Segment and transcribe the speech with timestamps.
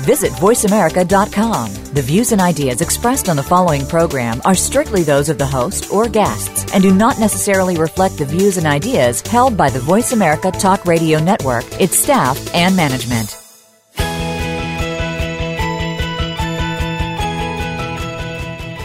[0.00, 1.74] Visit VoiceAmerica.com.
[1.94, 5.90] The views and ideas expressed on the following program are strictly those of the host
[5.92, 10.12] or guests and do not necessarily reflect the views and ideas held by the Voice
[10.12, 13.38] America Talk Radio Network, its staff, and management.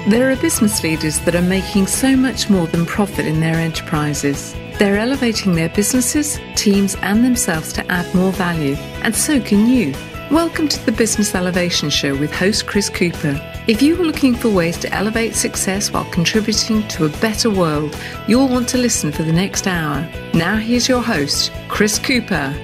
[0.09, 4.53] There are business leaders that are making so much more than profit in their enterprises.
[4.77, 9.93] They're elevating their businesses, teams, and themselves to add more value, and so can you.
[10.31, 13.37] Welcome to the Business Elevation Show with host Chris Cooper.
[13.67, 17.99] If you are looking for ways to elevate success while contributing to a better world,
[18.29, 20.09] you'll want to listen for the next hour.
[20.33, 22.55] Now, here's your host, Chris Cooper.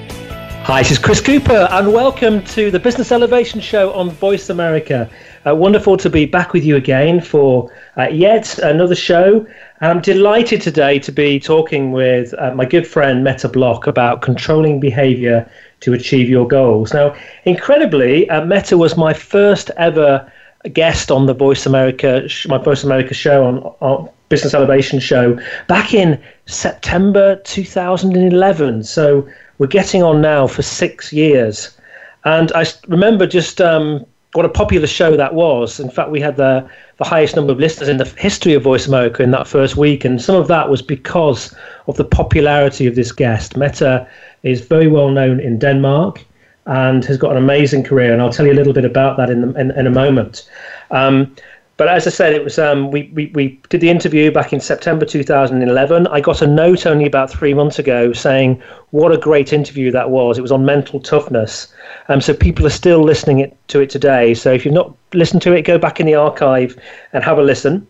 [0.64, 5.10] Hi, this is Chris Cooper, and welcome to the Business Elevation Show on Voice America.
[5.46, 9.46] Uh, wonderful to be back with you again for uh, yet another show.
[9.80, 14.24] And I'm delighted today to be talking with uh, my good friend Mette Bloch about
[14.24, 15.48] controlling behavior
[15.82, 16.96] to achieve your goals.
[16.96, 20.32] Now, incredibly, uh, Mette was my first ever
[20.74, 25.94] guest on the Voice America, my Voice America show on, on Business Elevation show back
[25.94, 28.84] in September 2011.
[28.84, 29.28] So
[29.60, 31.78] we're getting on now for six years.
[32.26, 34.08] And I remember just um,
[34.38, 35.80] what a popular show that was.
[35.80, 38.86] In fact, we had the, the highest number of listeners in the history of Voice
[38.86, 40.06] America in that first week.
[40.06, 41.56] And some of that was because
[41.88, 43.58] of the popularity of this guest.
[43.58, 44.08] Mette
[44.44, 46.24] is very well known in Denmark
[46.68, 48.14] and has got an amazing career.
[48.14, 50.48] And I'll tell you a little bit about that in, the, in, in a moment.
[50.92, 51.36] Um,
[51.78, 54.60] but as I said, it was um, we, we, we did the interview back in
[54.60, 56.08] September 2011.
[56.08, 60.10] I got a note only about three months ago saying what a great interview that
[60.10, 60.40] was.
[60.40, 61.72] It was on mental toughness.
[62.10, 64.34] Um, so people are still listening it, to it today.
[64.34, 66.76] So if you've not listened to it, go back in the archive
[67.14, 67.86] and have a listen.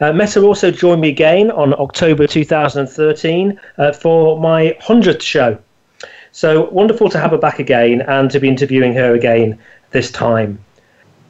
[0.00, 5.56] Uh, Mette also joined me again on October 2013 uh, for my 100th show.
[6.32, 9.58] So wonderful to have her back again and to be interviewing her again
[9.92, 10.58] this time.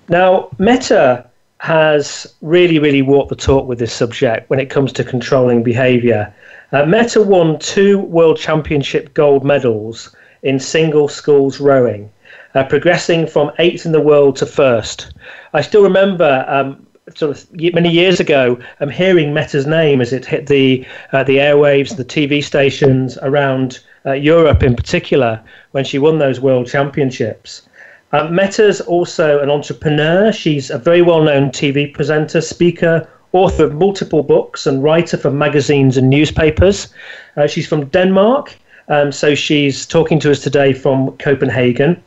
[0.08, 1.27] Now, Mette
[1.60, 6.32] has really, really walked the talk with this subject when it comes to controlling behavior.
[6.72, 12.10] Uh, Mette won two World Championship gold medals in single sculls rowing,
[12.54, 15.14] uh, progressing from eighth in the world to first.
[15.52, 20.24] I still remember um, sort of many years ago um, hearing Mette's name as it
[20.24, 25.40] hit the uh, the airwaves, the TV stations around uh, Europe in particular
[25.72, 27.67] when she won those World Championships.
[28.10, 30.32] Uh, Mette's also an entrepreneur.
[30.32, 35.30] She's a very well known TV presenter, speaker, author of multiple books, and writer for
[35.30, 36.88] magazines and newspapers.
[37.36, 38.56] Uh, she's from Denmark,
[38.88, 42.02] um, so she's talking to us today from Copenhagen.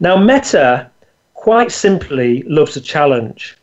[0.00, 0.90] Now, Mette,
[1.32, 3.56] quite simply, loves a challenge.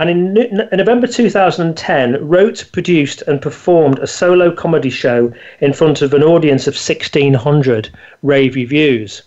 [0.00, 6.02] And in, in November 2010, wrote, produced, and performed a solo comedy show in front
[6.02, 7.90] of an audience of 1,600
[8.22, 9.22] rave reviews.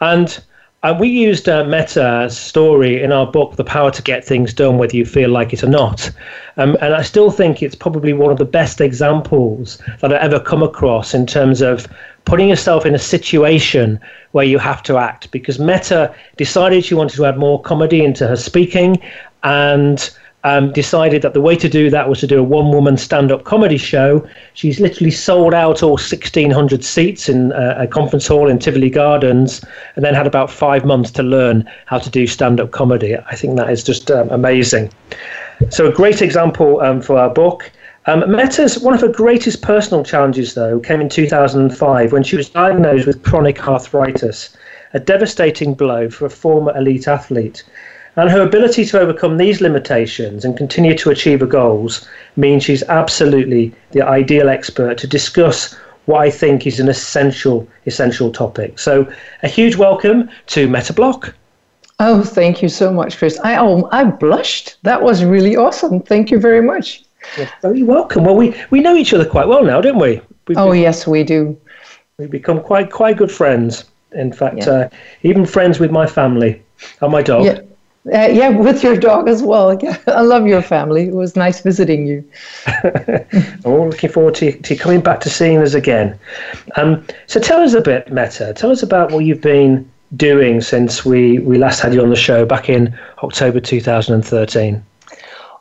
[0.00, 0.38] And
[0.84, 4.76] and we used uh, Mette's story in our book, The Power to Get Things Done,
[4.76, 6.10] whether you feel like it or not.
[6.58, 10.38] Um, and I still think it's probably one of the best examples that I've ever
[10.38, 11.88] come across in terms of
[12.26, 13.98] putting yourself in a situation
[14.32, 15.30] where you have to act.
[15.30, 19.00] Because Mette decided she wanted to add more comedy into her speaking
[19.42, 20.10] and
[20.44, 23.32] um, decided that the way to do that was to do a one woman stand
[23.32, 24.26] up comedy show.
[24.52, 29.64] She's literally sold out all 1,600 seats in uh, a conference hall in Tivoli Gardens
[29.96, 33.16] and then had about five months to learn how to do stand up comedy.
[33.16, 34.92] I think that is just um, amazing.
[35.70, 37.70] So, a great example um, for our book.
[38.06, 42.50] Um, Mette's one of her greatest personal challenges, though, came in 2005 when she was
[42.50, 44.54] diagnosed with chronic arthritis,
[44.92, 47.62] a devastating blow for a former elite athlete.
[48.16, 52.84] And her ability to overcome these limitations and continue to achieve her goals means she's
[52.84, 55.74] absolutely the ideal expert to discuss
[56.06, 58.78] what I think is an essential, essential topic.
[58.78, 59.10] So,
[59.42, 61.34] a huge welcome to Mette Bloch.
[61.98, 63.38] Oh, thank you so much, Chris.
[63.40, 64.76] I oh, I blushed.
[64.82, 66.00] That was really awesome.
[66.00, 67.04] Thank you very much.
[67.36, 68.24] You're very welcome.
[68.24, 70.20] Well, we, we know each other quite well now, don't we?
[70.46, 71.58] We've oh, yes, we do.
[72.18, 73.84] We've become quite quite good friends.
[74.12, 74.70] In fact, yeah.
[74.70, 74.88] uh,
[75.22, 76.62] even friends with my family
[77.00, 77.46] and my dog.
[77.46, 77.60] Yeah.
[78.12, 79.78] Uh, yeah, with your dog as well.
[79.82, 81.08] Yeah, I love your family.
[81.08, 82.24] It was nice visiting you.
[83.64, 86.18] oh, looking forward to, to coming back to seeing us again.
[86.76, 88.56] Um, so tell us a bit, Mette.
[88.56, 92.16] Tell us about what you've been doing since we, we last had you on the
[92.16, 94.84] show back in October 2013.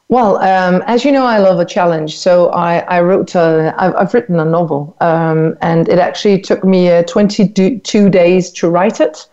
[0.10, 2.18] Well, um, as you know, I love a challenge.
[2.18, 6.64] So I, I wrote, a, I've, I've written a novel, um, and it actually took
[6.64, 9.28] me uh, 22 days to write it,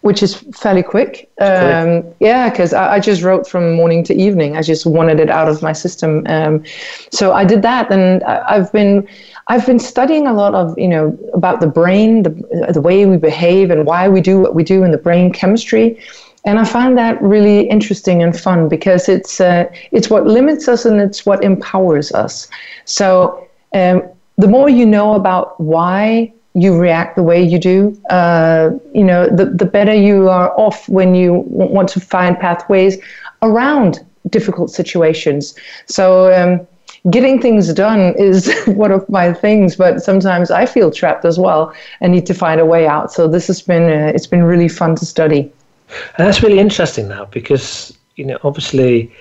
[0.00, 1.30] which is fairly quick.
[1.40, 4.56] Um, yeah, because I, I, just wrote from morning to evening.
[4.56, 6.24] I just wanted it out of my system.
[6.26, 6.64] Um,
[7.10, 9.08] so I did that, and I've been.
[9.48, 12.30] I've been studying a lot of, you know, about the brain, the,
[12.72, 15.98] the way we behave and why we do what we do in the brain chemistry.
[16.46, 20.84] And I find that really interesting and fun because it's uh, it's what limits us
[20.84, 22.48] and it's what empowers us.
[22.84, 24.02] So um,
[24.36, 29.26] the more you know about why you react the way you do, uh, you know,
[29.26, 32.98] the the better you are off when you want to find pathways
[33.42, 35.54] around difficult situations.
[35.86, 36.32] So.
[36.32, 36.66] Um,
[37.10, 41.70] getting things done is one of my things but sometimes i feel trapped as well
[42.00, 44.68] and need to find a way out so this has been uh, it's been really
[44.68, 45.52] fun to study
[45.88, 49.12] and that's really interesting now because, you know, obviously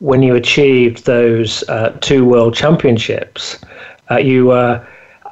[0.00, 3.58] when you achieved those uh, two world championships,
[4.10, 4.86] uh, you were,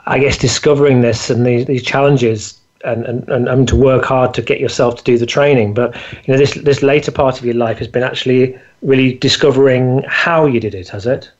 [0.06, 4.34] I guess, discovering this and these, these challenges and, and, and having to work hard
[4.34, 5.75] to get yourself to do the training.
[5.75, 5.94] But,
[6.26, 10.46] you know, this, this later part of your life has been actually really discovering how
[10.46, 11.31] you did it, has it?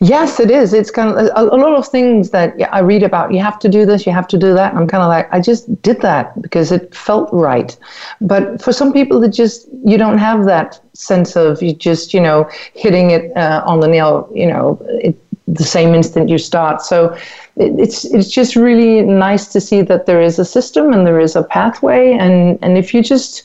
[0.00, 0.72] Yes, it is.
[0.72, 3.32] It's kind of a, a, lot of things that I read about.
[3.32, 4.74] You have to do this, you have to do that.
[4.74, 7.76] I'm kind of like, I just did that because it felt right.
[8.20, 12.20] But for some people, it just, you don't have that sense of you just, you
[12.20, 15.16] know, hitting it uh, on the nail, you know, it,
[15.48, 16.82] the same instant you start.
[16.82, 17.16] So
[17.56, 21.36] it's it's just really nice to see that there is a system and there is
[21.36, 22.12] a pathway.
[22.12, 23.42] And, and if you just,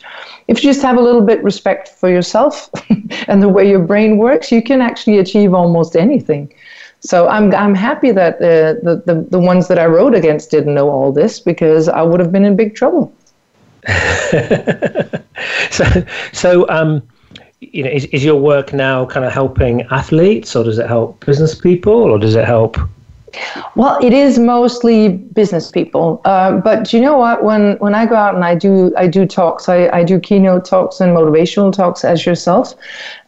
[0.48, 2.70] if you just have a little bit respect for yourself
[3.28, 6.54] and the way your brain works, you can actually achieve almost anything.
[7.02, 10.74] So I'm I'm happy that uh, the, the the ones that I wrote against didn't
[10.74, 13.14] know all this because I would have been in big trouble.
[15.70, 15.86] so
[16.34, 17.04] so um,
[17.60, 21.24] you know, is, is your work now kind of helping athletes, or does it help
[21.26, 22.78] business people, or does it help
[23.76, 27.44] well, it is mostly business people, uh, but you know what?
[27.44, 30.66] When when I go out and I do I do talks, I, I do keynote
[30.66, 32.74] talks and motivational talks as yourself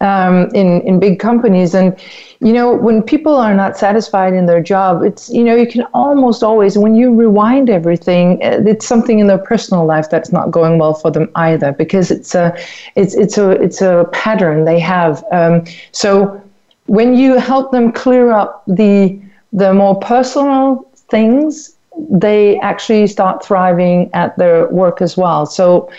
[0.01, 1.97] um, in in big companies, and
[2.39, 5.83] you know when people are not satisfied in their job, it's you know you can
[5.93, 10.51] almost always when you rewind everything, uh, it's something in their personal life that's not
[10.51, 12.57] going well for them either because it's a
[12.95, 15.23] it's it's a it's a pattern they have.
[15.31, 16.41] Um, so
[16.89, 19.19] when you help them clear up the
[19.51, 21.75] the more personal things,
[22.09, 25.45] they actually start thriving at their work as well.
[25.45, 25.89] So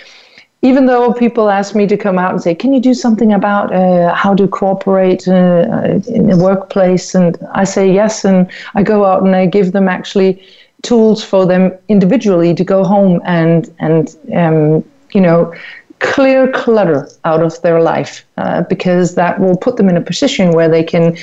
[0.62, 3.72] even though people ask me to come out and say, "Can you do something about
[3.72, 8.82] uh, how to cooperate uh, uh, in the workplace?" and I say yes, and I
[8.82, 10.42] go out and I give them actually
[10.82, 15.52] tools for them individually to go home and and um, you know
[16.00, 20.50] clear clutter out of their life uh, because that will put them in a position
[20.50, 21.16] where they can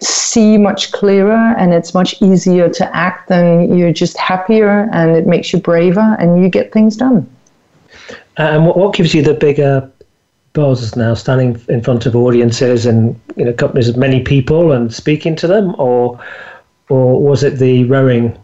[0.00, 5.26] see much clearer and it's much easier to act and you're just happier and it
[5.26, 7.28] makes you braver and you get things done.
[8.36, 9.90] And what, what gives you the bigger
[10.52, 14.92] buzz now, standing in front of audiences and you know companies of many people and
[14.92, 16.18] speaking to them, or
[16.88, 18.36] or was it the rowing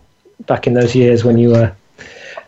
[0.46, 1.74] back in those years when you were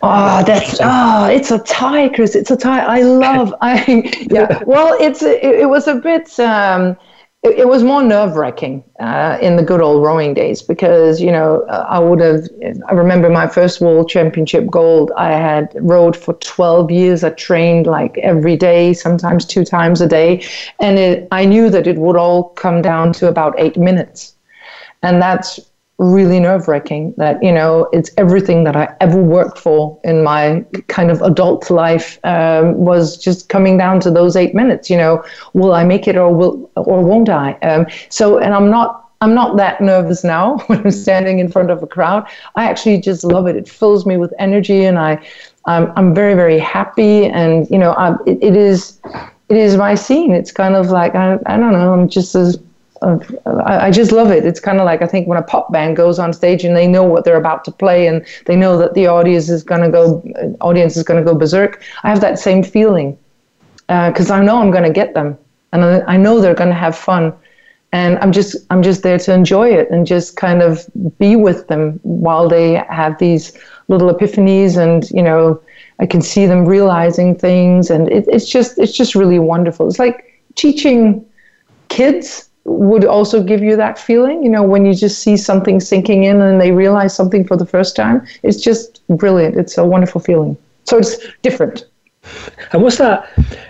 [0.05, 2.35] Oh, that's oh, it's a tie, Chris.
[2.35, 2.81] It's a tie.
[2.85, 3.55] I love.
[3.61, 4.63] I yeah.
[4.67, 6.39] Well, it's it, it was a bit.
[6.41, 6.97] Um,
[7.45, 11.31] it, it was more nerve wracking uh, in the good old rowing days because you
[11.31, 12.49] know I would have.
[12.89, 15.13] I remember my first world championship gold.
[15.17, 17.23] I had rowed for twelve years.
[17.23, 20.45] I trained like every day, sometimes two times a day,
[20.81, 24.35] and it, I knew that it would all come down to about eight minutes,
[25.05, 25.61] and that's
[26.03, 30.65] really nerve wracking that, you know, it's everything that I ever worked for in my
[30.89, 35.25] kind of adult life um, was just coming down to those eight minutes, you know,
[35.53, 37.53] will I make it or will, or won't I?
[37.63, 41.71] Um, so, and I'm not, I'm not that nervous now when I'm standing in front
[41.71, 42.27] of a crowd.
[42.57, 43.55] I actually just love it.
[43.55, 45.25] It fills me with energy and I,
[45.67, 47.27] I'm, I'm very, very happy.
[47.27, 49.01] And, you know, I, it, it is,
[49.49, 50.33] it is my scene.
[50.33, 52.59] It's kind of like, I, I don't know, I'm just as
[53.03, 54.45] I, I just love it.
[54.45, 56.87] It's kind of like I think when a pop band goes on stage and they
[56.87, 59.91] know what they're about to play and they know that the audience is going to
[59.91, 60.23] go
[60.61, 61.83] audience is going to go berserk.
[62.05, 63.19] I have that same feeling
[63.89, 65.37] because uh, I know I'm going to get them
[65.73, 67.33] and I, I know they're going to have fun
[67.93, 71.69] and I'm just I'm just there to enjoy it and just kind of be with
[71.69, 75.61] them while they have these little epiphanies and you know
[75.99, 79.87] I can see them realizing things and it, it's just it's just really wonderful.
[79.89, 81.25] It's like teaching
[81.89, 86.25] kids would also give you that feeling, you know, when you just see something sinking
[86.25, 88.25] in and they realize something for the first time.
[88.43, 89.57] It's just brilliant.
[89.57, 90.57] It's a wonderful feeling.
[90.85, 91.85] So it's different.
[92.73, 93.29] And what's that?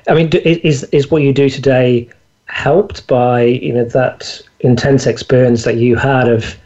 [0.09, 2.09] I mean, is is what you do today
[2.47, 6.57] helped by you know that intense experience that you had of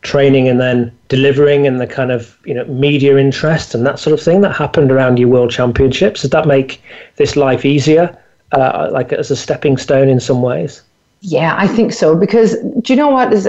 [0.00, 4.12] training and then delivering and the kind of you know media interest and that sort
[4.12, 6.82] of thing that happened around your world championships does that make
[7.16, 8.16] this life easier
[8.52, 10.82] uh, like as a stepping stone in some ways
[11.24, 12.14] yeah, I think so.
[12.14, 13.48] Because do you know what is?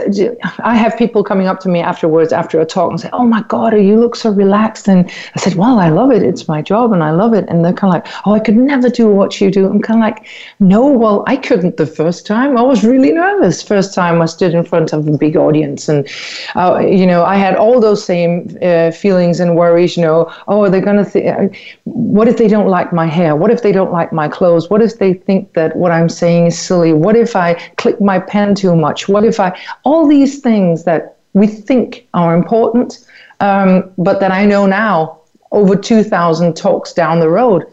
[0.59, 3.43] I have people coming up to me afterwards after a talk and say, "Oh my
[3.49, 6.23] God, you look so relaxed." And I said, "Well, I love it.
[6.23, 8.55] It's my job, and I love it." And they're kind of like, "Oh, I could
[8.55, 10.25] never do what you do." I'm kind of like,
[10.59, 12.57] "No, well, I couldn't the first time.
[12.57, 16.07] I was really nervous first time I stood in front of a big audience, and
[16.55, 19.97] uh, you know, I had all those same uh, feelings and worries.
[19.97, 23.35] You know, oh, they're gonna think, what if they don't like my hair?
[23.35, 24.69] What if they don't like my clothes?
[24.69, 26.93] What if they think that what I'm saying is silly?
[26.93, 29.09] What if I click my pen too much?
[29.09, 33.05] What if I, all these things that we think are important,
[33.39, 35.19] um, but that I know now,
[35.51, 37.65] over 2,000 talks down the road,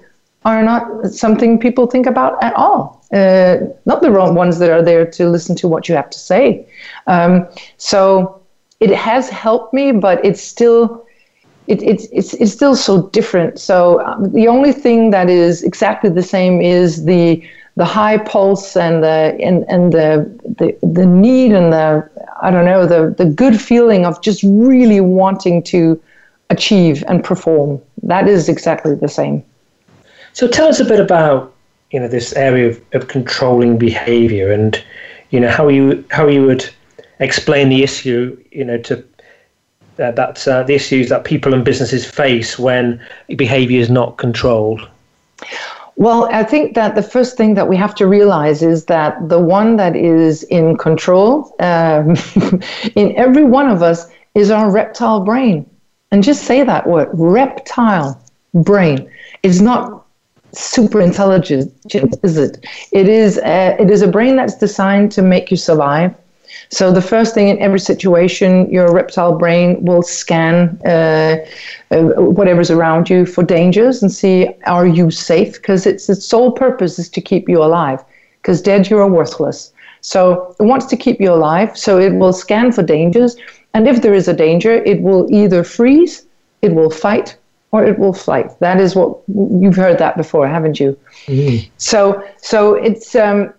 [0.44, 3.04] are not something people think about at all.
[3.12, 6.18] Uh, not the wrong ones that are there to listen to what you have to
[6.18, 6.66] say.
[7.06, 8.42] Um, so
[8.80, 11.06] it has helped me, but it's still.
[11.68, 13.60] It, it's, it's still so different.
[13.60, 17.40] So um, the only thing that is exactly the same is the
[17.76, 22.08] the high pulse and the and, and the, the the need and the
[22.40, 26.00] I don't know the the good feeling of just really wanting to
[26.50, 27.80] achieve and perform.
[28.02, 29.42] That is exactly the same.
[30.34, 31.54] So tell us a bit about
[31.90, 34.82] you know this area of, of controlling behavior and
[35.30, 36.68] you know how you how you would
[37.20, 39.04] explain the issue you know to
[39.98, 43.00] uh, that uh, the issues that people and businesses face when
[43.36, 44.88] behavior is not controlled.
[45.96, 49.38] Well, I think that the first thing that we have to realize is that the
[49.38, 52.16] one that is in control um,
[52.96, 55.68] in every one of us is our reptile brain.
[56.10, 58.22] And just say that word reptile
[58.54, 59.10] brain.
[59.42, 60.06] It's not
[60.52, 62.64] super intelligent, is it?
[62.92, 66.14] It is, a, it is a brain that's designed to make you survive.
[66.72, 71.36] So the first thing in every situation, your reptile brain will scan uh,
[71.90, 72.02] uh,
[72.38, 75.52] whatever's around you for dangers and see are you safe?
[75.52, 78.02] Because its its sole purpose is to keep you alive.
[78.40, 79.70] Because dead, you are worthless.
[80.00, 81.76] So it wants to keep you alive.
[81.76, 83.36] So it will scan for dangers,
[83.74, 86.26] and if there is a danger, it will either freeze,
[86.62, 87.36] it will fight,
[87.72, 88.48] or it will flight.
[88.60, 90.98] That is what you've heard that before, haven't you?
[91.26, 91.70] Mm-hmm.
[91.76, 93.52] So so it's um,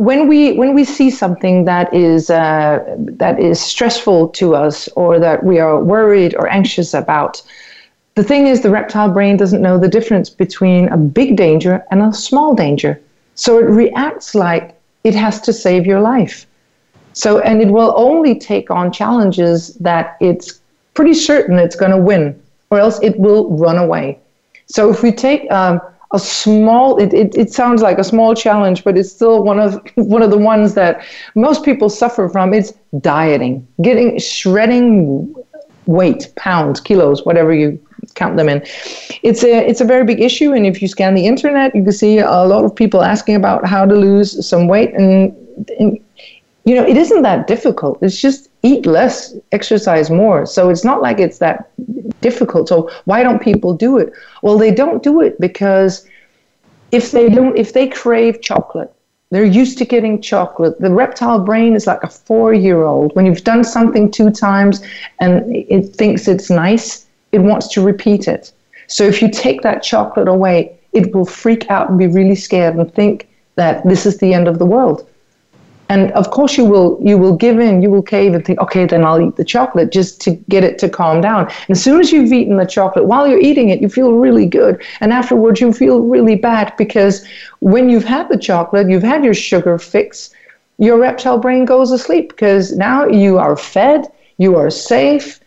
[0.00, 5.18] when we when we see something that is uh, that is stressful to us or
[5.18, 7.42] that we are worried or anxious about,
[8.14, 12.00] the thing is the reptile brain doesn't know the difference between a big danger and
[12.00, 12.98] a small danger,
[13.34, 16.46] so it reacts like it has to save your life.
[17.12, 20.62] So and it will only take on challenges that it's
[20.94, 24.18] pretty certain it's going to win, or else it will run away.
[24.64, 25.78] So if we take um,
[26.12, 29.80] a small it, it, it sounds like a small challenge but it's still one of
[29.94, 32.52] one of the ones that most people suffer from.
[32.52, 35.34] It's dieting getting shredding
[35.86, 37.80] weight pounds kilos whatever you
[38.14, 38.62] count them in.
[39.22, 41.92] It's a it's a very big issue and if you scan the internet you can
[41.92, 45.34] see a lot of people asking about how to lose some weight and,
[45.78, 45.98] and
[46.64, 48.02] you know it isn't that difficult.
[48.02, 51.70] It's just eat less exercise more so it's not like it's that
[52.20, 52.68] difficult.
[52.68, 54.12] So why don't people do it?
[54.42, 56.06] Well, they don't do it because
[56.92, 58.92] if they don't, if they crave chocolate,
[59.30, 60.80] they're used to getting chocolate.
[60.80, 63.14] The reptile brain is like a four-year-old.
[63.14, 64.82] When you've done something two times
[65.20, 68.52] and it thinks it's nice, it wants to repeat it.
[68.88, 72.74] So if you take that chocolate away, it will freak out and be really scared
[72.74, 75.06] and think that this is the end of the world
[75.90, 78.86] and of course you will you will give in you will cave and think okay
[78.86, 81.44] then i'll eat the chocolate just to get it to calm down.
[81.44, 84.46] And as soon as you've eaten the chocolate while you're eating it you feel really
[84.46, 84.82] good.
[85.00, 87.26] And afterwards you feel really bad because
[87.58, 90.30] when you've had the chocolate you've had your sugar fix
[90.78, 94.06] your reptile brain goes asleep because now you are fed
[94.38, 95.40] you are safe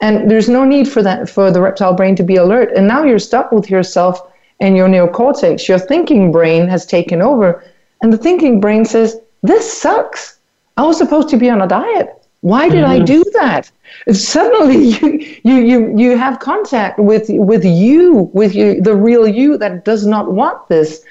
[0.00, 2.72] and there's no need for that for the reptile brain to be alert.
[2.76, 4.20] And now you're stuck with yourself
[4.60, 5.66] and your neocortex.
[5.66, 7.64] Your thinking brain has taken over.
[8.02, 10.40] And the thinking brain says this sucks.
[10.78, 12.20] I was supposed to be on a diet.
[12.40, 13.02] Why did mm-hmm.
[13.02, 13.70] I do that?
[14.10, 19.58] Suddenly, you, you, you, you have contact with, with you, with you, the real you
[19.58, 21.04] that does not want this.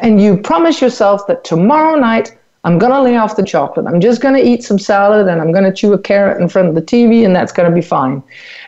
[0.00, 3.86] And you promise yourself that tomorrow night, I'm going to lay off the chocolate.
[3.86, 6.48] I'm just going to eat some salad and I'm going to chew a carrot in
[6.48, 8.22] front of the TV, and that's going to be fine.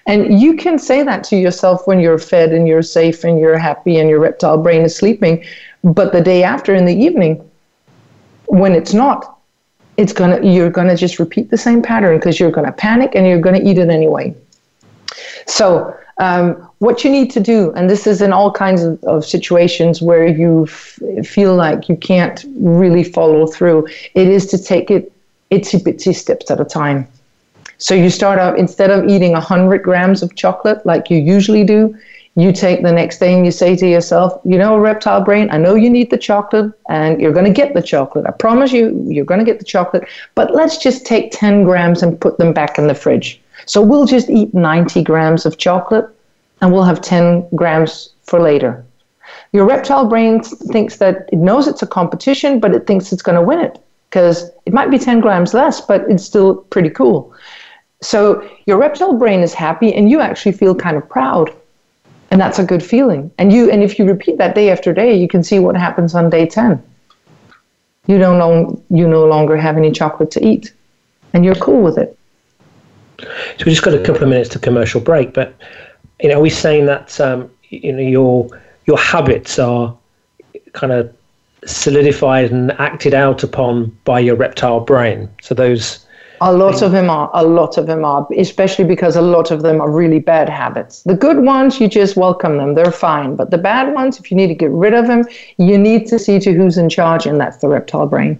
[0.06, 3.58] And you can say that to yourself when you're fed and you're safe and you're
[3.58, 5.44] happy and your reptile brain is sleeping.
[5.82, 7.48] But the day after in the evening,
[8.46, 9.38] when it's not,
[9.96, 13.40] it's gonna you're gonna just repeat the same pattern because you're gonna panic and you're
[13.40, 14.34] gonna eat it anyway.
[15.46, 19.24] So Um, what you need to do, and this is in all kinds of, of
[19.24, 22.44] situations where you f- feel like you can't
[22.78, 25.10] really follow through, it is to take it
[25.50, 27.08] itsy bitsy steps at a time.
[27.78, 31.96] So you start out, instead of eating 100 grams of chocolate like you usually do,
[32.37, 35.59] you take the next day and you say to yourself, you know, reptile brain, I
[35.59, 38.26] know you need the chocolate and you're going to get the chocolate.
[38.26, 42.03] I promise you, you're going to get the chocolate, but let's just take 10 grams
[42.03, 43.41] and put them back in the fridge.
[43.67, 46.09] So we'll just eat 90 grams of chocolate
[46.61, 48.85] and we'll have 10 grams for later.
[49.53, 53.37] Your reptile brain thinks that it knows it's a competition, but it thinks it's going
[53.37, 53.79] to win it
[54.11, 57.33] because it might be 10 grams less, but it's still pretty cool.
[58.03, 61.55] So your reptile brain is happy and you actually feel kind of proud
[62.35, 63.31] and that's a good feeling.
[63.38, 66.17] And you and if you repeat that day after day you can see what happens
[66.17, 66.83] on day 10
[68.09, 70.75] you don't long, you no longer have any chocolate to eat.
[71.33, 72.19] And you're cool with it.
[73.21, 75.55] So we just got a couple of minutes to commercial break but
[76.21, 78.49] you know are we saying that um, you know your
[78.87, 79.97] your habits are
[80.73, 81.14] kind of
[81.64, 85.31] solidified and acted out upon by your reptile brain?
[85.41, 86.03] So those
[86.44, 87.30] a lot of them are.
[87.32, 91.02] A lot of them are, especially because a lot of them are really bad habits.
[91.02, 92.74] The good ones, you just welcome them.
[92.74, 93.34] They're fine.
[93.34, 95.24] But the bad ones, if you need to get rid of them,
[95.56, 98.38] you need to see to who's in charge, and that's the reptile brain.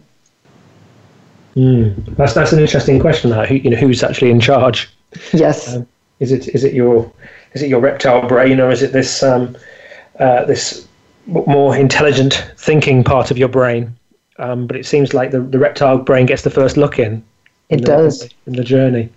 [1.57, 2.17] Mm.
[2.17, 3.31] That's that's an interesting question.
[3.31, 4.91] That who, you know who's actually in charge?
[5.33, 5.75] Yes.
[5.75, 5.87] Um,
[6.21, 7.11] is it is it your
[7.55, 9.57] is it your reptile brain or is it this um,
[10.19, 10.87] uh, this
[11.27, 13.97] more intelligent thinking part of your brain?
[14.39, 17.23] Um, but it seems like the, the reptile brain gets the first look in.
[17.75, 18.21] It in does.
[18.21, 19.11] The, in the journey.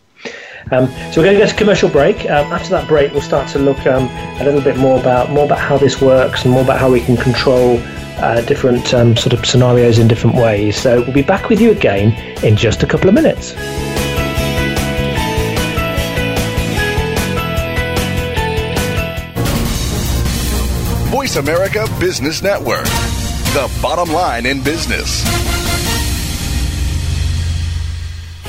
[0.71, 2.21] Um, so we're going to go to commercial break.
[2.29, 4.09] Um, after that break, we'll start to look um,
[4.41, 6.99] a little bit more about more about how this works and more about how we
[6.99, 7.79] can control
[8.17, 10.75] uh, different um, sort of scenarios in different ways.
[10.75, 12.11] So we'll be back with you again
[12.43, 13.53] in just a couple of minutes.
[21.09, 22.85] Voice America Business Network,
[23.53, 25.23] the bottom line in business.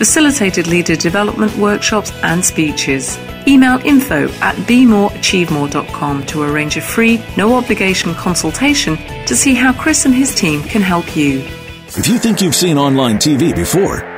[0.00, 3.18] facilitated leader development workshops, and speeches.
[3.46, 10.06] Email info at bemoreachievemore.com to arrange a free, no obligation consultation to see how Chris
[10.06, 11.40] and his team can help you.
[11.98, 14.09] If you think you've seen online TV before,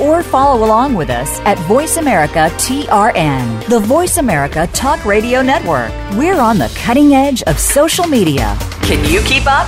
[0.00, 5.90] or follow along with us at Voice America TRN, the Voice America Talk Radio Network.
[6.16, 8.56] We're on the cutting edge of social media.
[8.82, 9.66] Can you keep up?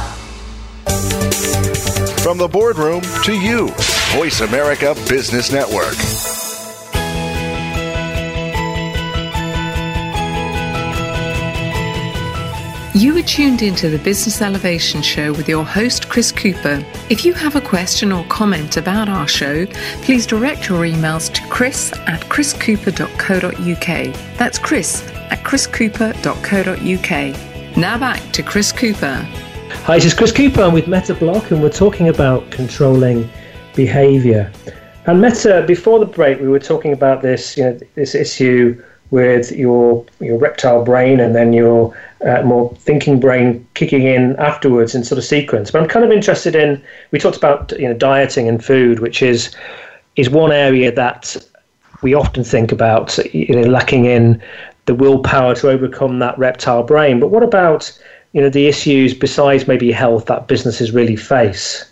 [2.21, 3.69] From the boardroom to you,
[4.15, 5.95] Voice America Business Network.
[12.97, 16.83] You are tuned into the Business Elevation Show with your host, Chris Cooper.
[17.11, 19.67] If you have a question or comment about our show,
[20.01, 24.39] please direct your emails to chris at chriscooper.co.uk.
[24.39, 27.77] That's chris at chriscooper.co.uk.
[27.77, 29.29] Now back to Chris Cooper.
[29.85, 30.63] Hi, this is Chris Cooper.
[30.63, 33.29] I'm with Mette Bloch, and we're talking about controlling
[33.75, 34.51] behaviour.
[35.05, 39.53] And Mette, before the break, we were talking about this, you know, this issue with
[39.53, 45.05] your your reptile brain and then your uh, more thinking brain kicking in afterwards in
[45.05, 45.71] sort of sequence.
[45.71, 49.23] But I'm kind of interested in we talked about you know dieting and food, which
[49.23, 49.55] is
[50.17, 51.37] is one area that
[52.03, 54.43] we often think about you know lacking in
[54.87, 57.21] the willpower to overcome that reptile brain.
[57.21, 57.97] But what about
[58.33, 61.91] you know the issues besides maybe health that businesses really face?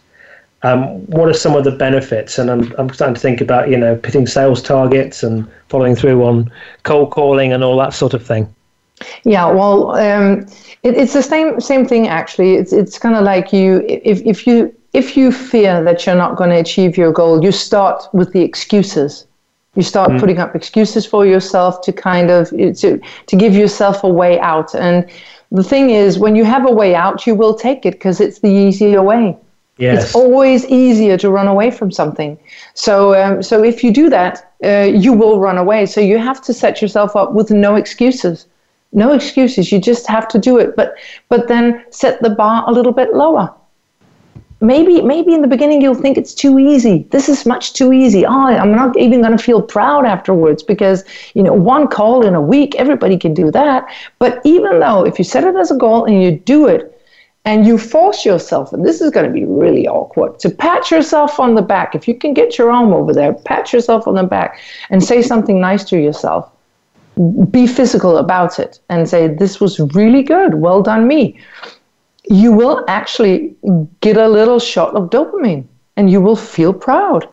[0.65, 2.39] Um, what are some of the benefits?
[2.39, 6.25] And I'm, I'm starting to think about, you know, hitting sales targets and following through
[6.25, 6.51] on
[6.85, 8.53] cold calling and all that sort of thing.
[9.25, 10.47] Yeah, well, um,
[10.83, 12.55] it, it's the same same thing actually.
[12.55, 16.37] It's it's kind of like you if if you if you fear that you're not
[16.37, 19.27] going to achieve your goal, you start with the excuses.
[19.75, 20.21] You start mm.
[20.21, 24.75] putting up excuses for yourself to kind of to to give yourself a way out.
[24.75, 25.11] And
[25.51, 28.39] the thing is, when you have a way out, you will take it because it's
[28.39, 29.37] the easier way.
[29.77, 30.05] Yes.
[30.05, 32.39] It's always easier to run away from something.
[32.75, 35.87] So, um, so if you do that, uh, you will run away.
[35.87, 38.47] So you have to set yourself up with no excuses.
[38.93, 39.73] No excuses.
[39.73, 40.77] You just have to do it.
[40.77, 40.95] But,
[41.29, 43.53] but then set the bar a little bit lower.
[44.61, 47.07] Maybe, maybe in the beginning you'll think it's too easy.
[47.11, 48.25] This is much too easy.
[48.25, 52.35] Oh, I'm not even going to feel proud afterwards because you know one call in
[52.35, 53.87] a week, everybody can do that.
[54.19, 56.94] But even though if you set it as a goal and you do it,
[57.45, 61.39] and you force yourself, and this is going to be really awkward, to pat yourself
[61.39, 61.95] on the back.
[61.95, 65.21] If you can get your arm over there, pat yourself on the back and say
[65.21, 66.51] something nice to yourself.
[67.51, 70.55] Be physical about it and say, This was really good.
[70.55, 71.39] Well done, me.
[72.29, 73.55] You will actually
[74.01, 77.29] get a little shot of dopamine and you will feel proud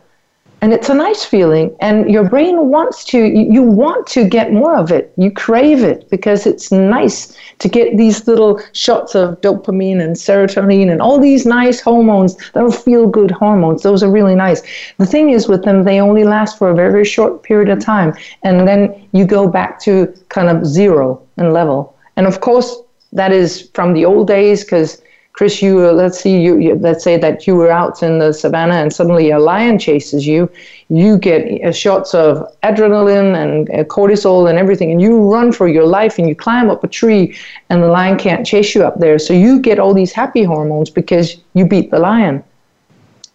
[0.62, 1.76] and it's a nice feeling.
[1.80, 5.12] And your brain wants to you want to get more of it.
[5.16, 10.90] You crave it because it's nice to get these little shots of dopamine and serotonin
[10.90, 12.36] and all these nice hormones.
[12.54, 13.82] Are feel good hormones.
[13.82, 14.62] Those are really nice.
[14.98, 17.80] The thing is with them they only last for a very, very short period of
[17.80, 18.14] time.
[18.44, 21.96] And then you go back to kind of zero and level.
[22.16, 22.76] And of course
[23.12, 27.16] that is from the old days because Chris, you let's see, you, you, let's say
[27.16, 30.50] that you were out in the savannah and suddenly a lion chases you.
[30.90, 35.68] You get uh, shots of adrenaline and uh, cortisol and everything, and you run for
[35.68, 37.34] your life and you climb up a tree,
[37.70, 39.18] and the lion can't chase you up there.
[39.18, 42.44] So you get all these happy hormones because you beat the lion.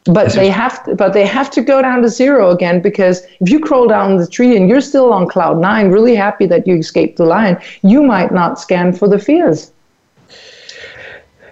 [0.05, 3.49] But they have, to, but they have to go down to zero again because if
[3.49, 6.75] you crawl down the tree and you're still on cloud nine, really happy that you
[6.75, 9.71] escaped the lion, you might not scan for the fears.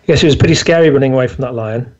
[0.07, 1.93] Yes, it was pretty scary running away from that lion.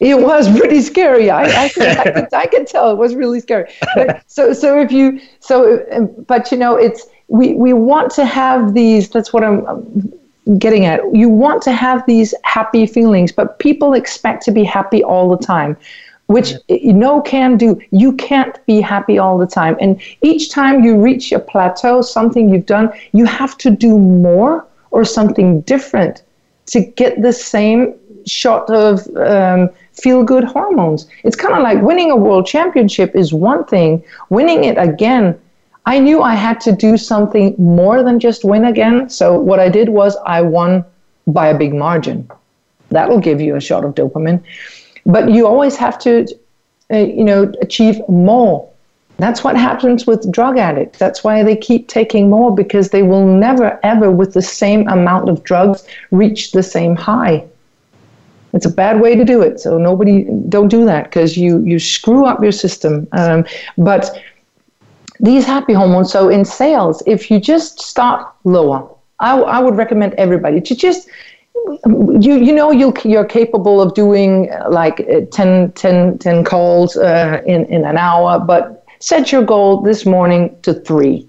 [0.00, 1.28] It was pretty scary.
[1.28, 3.72] I, I, could, I, could, I could tell it was really scary.
[3.94, 8.24] But, so, so if you, so, um, but you know, it's we we want to
[8.24, 9.10] have these.
[9.10, 10.12] That's what I'm um,
[10.58, 11.00] getting at.
[11.14, 15.44] You want to have these happy feelings, but people expect to be happy all the
[15.44, 15.76] time,
[16.26, 16.92] which yeah.
[16.92, 17.80] no can do.
[17.90, 22.50] You can't be happy all the time, and each time you reach a plateau, something
[22.50, 26.22] you've done, you have to do more or something different
[26.68, 27.94] to get the same
[28.26, 31.08] shot of um, feel good hormones.
[31.24, 35.38] It's kind of like winning a world championship is one thing, winning it again.
[35.86, 39.08] I knew I had to do something more than just win again.
[39.08, 40.84] So what I did was I won
[41.26, 42.30] by a big margin.
[42.90, 44.42] That'll give you a shot of dopamine.
[45.06, 46.26] But you always have to,
[46.92, 48.70] uh, you know, achieve more
[49.18, 50.98] that's what happens with drug addicts.
[50.98, 55.28] That's why they keep taking more because they will never, ever, with the same amount
[55.28, 57.44] of drugs, reach the same high.
[58.54, 59.60] It's a bad way to do it.
[59.60, 63.06] So nobody, don't do that because you you screw up your system.
[63.12, 63.44] Um,
[63.76, 64.22] but
[65.20, 66.12] these happy hormones.
[66.12, 68.88] So in sales, if you just start lower,
[69.20, 71.08] I, I would recommend everybody to just
[71.84, 77.66] you you know you you're capable of doing like 10, 10, 10 calls uh, in
[77.66, 81.26] in an hour, but set your goal this morning to three.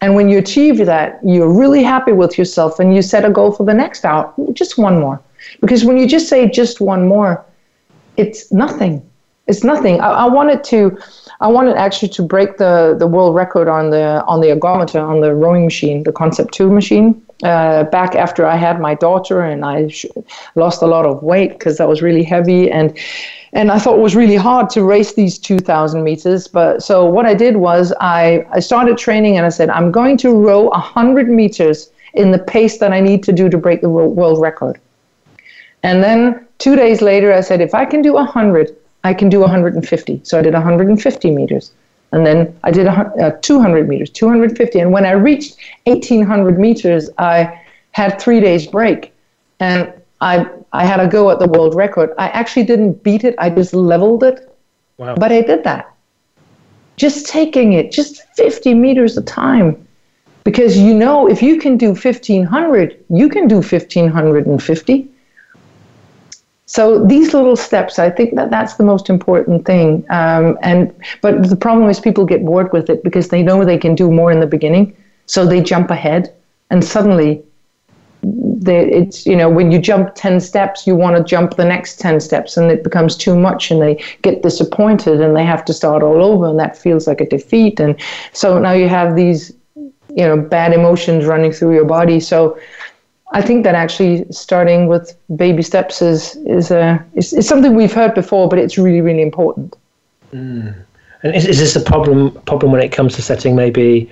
[0.00, 3.52] And when you achieve that, you're really happy with yourself and you set a goal
[3.52, 5.20] for the next hour, just one more.
[5.60, 7.44] Because when you just say just one more,
[8.16, 9.08] it's nothing.
[9.46, 10.00] It's nothing.
[10.00, 10.98] I, I wanted to,
[11.40, 15.20] I wanted actually to break the, the world record on the on the ergometer on
[15.20, 17.22] the rowing machine, the Concept Two machine.
[17.44, 20.06] Uh, back after I had my daughter and I sh-
[20.56, 22.98] lost a lot of weight because that was really heavy and
[23.52, 26.48] and I thought it was really hard to race these 2,000 meters.
[26.48, 30.18] But so what I did was I, I started training and I said, I'm going
[30.18, 33.88] to row 100 meters in the pace that I need to do to break the
[33.88, 34.78] world record.
[35.82, 38.76] And then two days later, I said, if I can do 100,
[39.08, 40.20] I can do 150.
[40.22, 41.72] So I did 150 meters.
[42.12, 44.80] And then I did uh, 200 meters, 250.
[44.80, 47.60] And when I reached 1800 meters, I
[47.92, 49.12] had three days break.
[49.60, 50.34] And I
[50.72, 52.08] I had a go at the world record.
[52.18, 53.34] I actually didn't beat it.
[53.38, 54.38] I just leveled it.
[54.98, 55.14] Wow.
[55.22, 55.84] But I did that.
[56.96, 59.68] Just taking it, just 50 meters a time.
[60.48, 65.08] because you know if you can do 1500 you can do 1550
[66.74, 70.04] so these little steps i think that that's the most important thing.
[70.10, 73.78] Um, and but the problem is people get bored with it because they know they
[73.78, 74.96] can do more in the beginning.
[75.26, 76.34] So they jump ahead
[76.70, 77.42] and suddenly
[78.22, 82.00] they, it's you know when you jump 10 steps you want to jump the next
[82.00, 85.72] 10 steps and it becomes too much and they get disappointed and they have to
[85.72, 87.78] start all over and that feels like a defeat.
[87.80, 87.94] And
[88.32, 92.20] so now you have these you know bad emotions running through your body.
[92.20, 92.58] So
[93.32, 97.92] I think that actually starting with baby steps is is a is, is something we've
[97.92, 99.76] heard before, but it's really really important.
[100.32, 100.74] Mm.
[101.22, 104.10] And is, is this a problem problem when it comes to setting maybe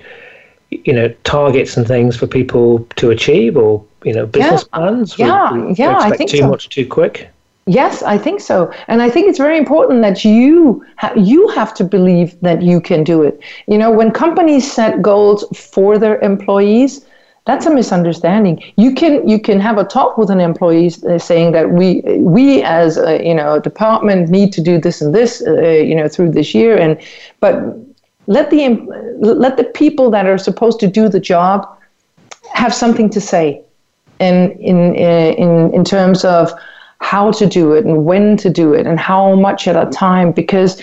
[0.69, 4.77] you know targets and things for people to achieve, or you know business yeah.
[4.77, 5.17] plans?
[5.17, 6.49] Yeah, we, we yeah, I think too so.
[6.49, 7.29] much too quick.
[7.65, 11.73] Yes, I think so, and I think it's very important that you ha- you have
[11.75, 13.39] to believe that you can do it.
[13.67, 17.05] You know, when companies set goals for their employees,
[17.47, 18.61] that's a misunderstanding.
[18.75, 22.61] You can you can have a talk with an employee uh, saying that we we
[22.61, 26.31] as a, you know department need to do this and this uh, you know through
[26.31, 26.99] this year, and
[27.39, 27.55] but
[28.27, 28.61] let the
[29.21, 31.65] let the people that are supposed to do the job
[32.53, 33.61] have something to say,
[34.19, 36.51] in in in in terms of
[36.99, 40.31] how to do it and when to do it and how much at a time
[40.31, 40.81] because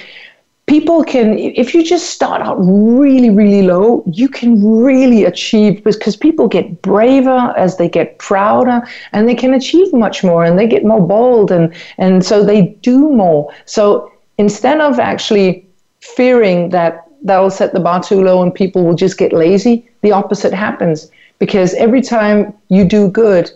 [0.66, 6.16] people can if you just start out really really low you can really achieve because
[6.16, 10.66] people get braver as they get prouder and they can achieve much more and they
[10.66, 15.66] get more bold and and so they do more so instead of actually
[16.00, 20.12] fearing that that'll set the bar too low and people will just get lazy the
[20.12, 23.50] opposite happens because every time you do good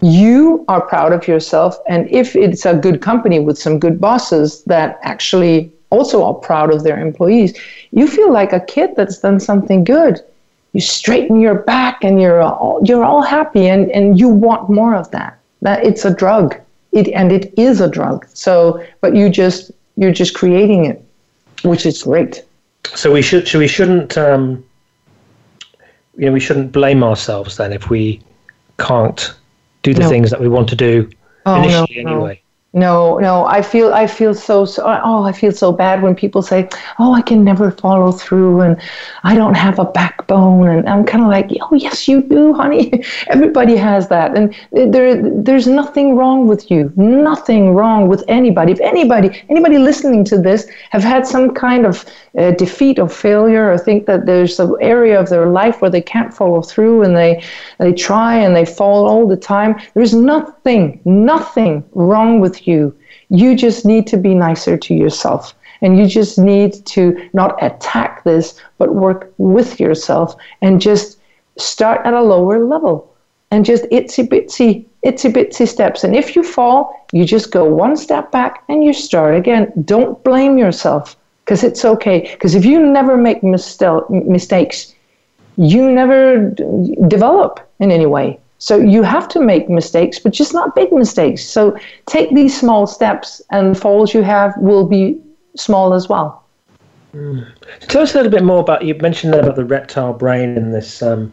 [0.00, 1.76] you are proud of yourself.
[1.88, 6.72] And if it's a good company with some good bosses that actually also are proud
[6.72, 7.58] of their employees,
[7.92, 10.20] you feel like a kid that's done something good.
[10.74, 14.94] You straighten your back and you're all, you're all happy and, and you want more
[14.94, 15.38] of that.
[15.62, 16.56] That it's a drug.
[16.92, 18.26] It, and it is a drug.
[18.32, 21.02] So, but you just you're just creating it,
[21.64, 22.44] which is great.
[22.94, 24.64] So we should so we shouldn't um,
[26.16, 28.22] you know we shouldn't blame ourselves then if we
[28.78, 29.34] can't
[29.82, 30.08] do the No.
[30.08, 31.08] things that we want to do
[31.46, 32.10] Oh, no, initially no.
[32.10, 32.42] anyway.
[32.74, 36.42] No, no, I feel I feel so, so oh I feel so bad when people
[36.42, 38.78] say, "Oh, I can never follow through and
[39.24, 43.02] I don't have a backbone." And I'm kind of like, "Oh, yes you do, honey.
[43.28, 46.92] Everybody has that." And there there's nothing wrong with you.
[46.96, 48.72] Nothing wrong with anybody.
[48.72, 52.04] If anybody anybody listening to this have had some kind of
[52.38, 56.02] uh, defeat or failure or think that there's an area of their life where they
[56.02, 57.42] can't follow through and they
[57.78, 62.94] they try and they fall all the time, there's nothing nothing wrong with you.
[63.30, 65.54] You just need to be nicer to yourself.
[65.80, 71.18] And you just need to not attack this, but work with yourself and just
[71.56, 73.14] start at a lower level
[73.50, 76.04] and just itsy bitsy, itsy bitsy steps.
[76.04, 79.72] And if you fall, you just go one step back and you start again.
[79.84, 82.28] Don't blame yourself because it's okay.
[82.32, 84.94] Because if you never make mistel- mistakes,
[85.56, 88.38] you never d- develop in any way.
[88.58, 91.44] So you have to make mistakes, but just not big mistakes.
[91.44, 95.20] So take these small steps, and falls you have will be
[95.56, 96.44] small as well.
[97.82, 101.02] Tell us a little bit more about you mentioned about the reptile brain and this
[101.02, 101.32] um,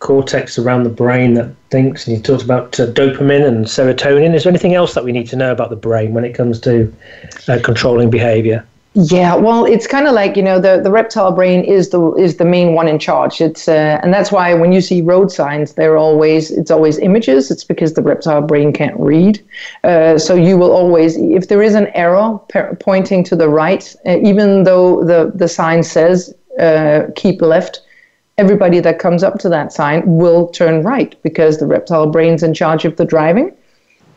[0.00, 4.34] cortex around the brain that thinks, and you talked about uh, dopamine and serotonin.
[4.34, 6.58] Is there anything else that we need to know about the brain when it comes
[6.60, 6.92] to
[7.48, 8.66] uh, controlling behavior?
[8.94, 12.36] Yeah, well, it's kind of like you know the, the reptile brain is the is
[12.36, 13.40] the main one in charge.
[13.40, 17.50] It's uh, and that's why when you see road signs, they're always it's always images.
[17.50, 19.42] It's because the reptile brain can't read.
[19.82, 22.46] Uh, so you will always, if there is an arrow
[22.80, 27.80] pointing to the right, uh, even though the the sign says uh, keep left,
[28.36, 32.52] everybody that comes up to that sign will turn right because the reptile brain's in
[32.52, 33.54] charge of the driving,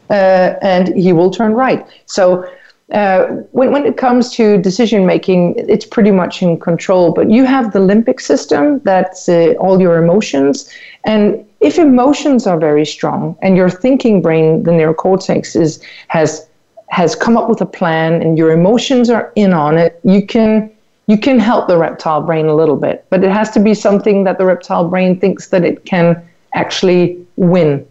[0.10, 1.86] uh, and he will turn right.
[2.06, 2.46] So
[2.92, 7.12] uh, when, when it comes to decision making, it's pretty much in control.
[7.12, 10.70] But you have the limbic system, that's uh, all your emotions.
[11.04, 16.48] And if emotions are very strong and your thinking brain, the neocortex, is, has,
[16.90, 20.72] has come up with a plan and your emotions are in on it, you can,
[21.08, 23.06] you can help the reptile brain a little bit.
[23.10, 27.26] But it has to be something that the reptile brain thinks that it can actually
[27.36, 27.86] win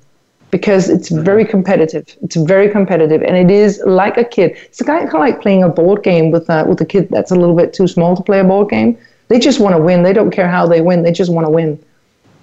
[0.55, 1.25] because it's mm-hmm.
[1.25, 2.07] very competitive.
[2.23, 4.53] It's very competitive, and it is like a kid.
[4.67, 7.35] It's kind of like playing a board game with a, with a kid that's a
[7.35, 8.97] little bit too small to play a board game.
[9.27, 10.05] They just want to win.
[10.05, 11.03] They don't care how they win.
[11.03, 11.85] They just want to win.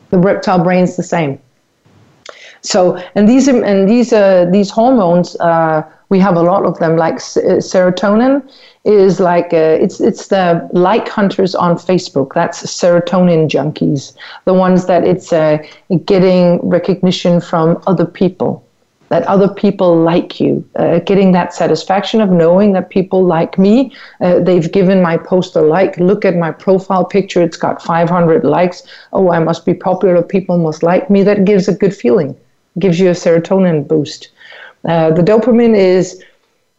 [0.09, 1.39] The reptile brain's the same.
[2.61, 6.95] So, and these and these uh, these hormones, uh, we have a lot of them.
[6.95, 8.47] Like uh, serotonin
[8.85, 12.33] is like uh, it's it's the like hunters on Facebook.
[12.35, 14.13] That's serotonin junkies,
[14.45, 15.57] the ones that it's uh,
[16.05, 18.63] getting recognition from other people
[19.09, 20.63] that other people like you,
[21.05, 23.91] getting that satisfaction of knowing that people like me.
[24.21, 25.97] They've given my post a like.
[25.97, 28.83] Look at my profile picture, it's got 500 likes.
[29.11, 31.23] Oh, I must be popular, people must like me.
[31.23, 32.37] That gives a good feeling,
[32.79, 34.29] gives you a serotonin boost.
[34.85, 36.23] Uh, the dopamine is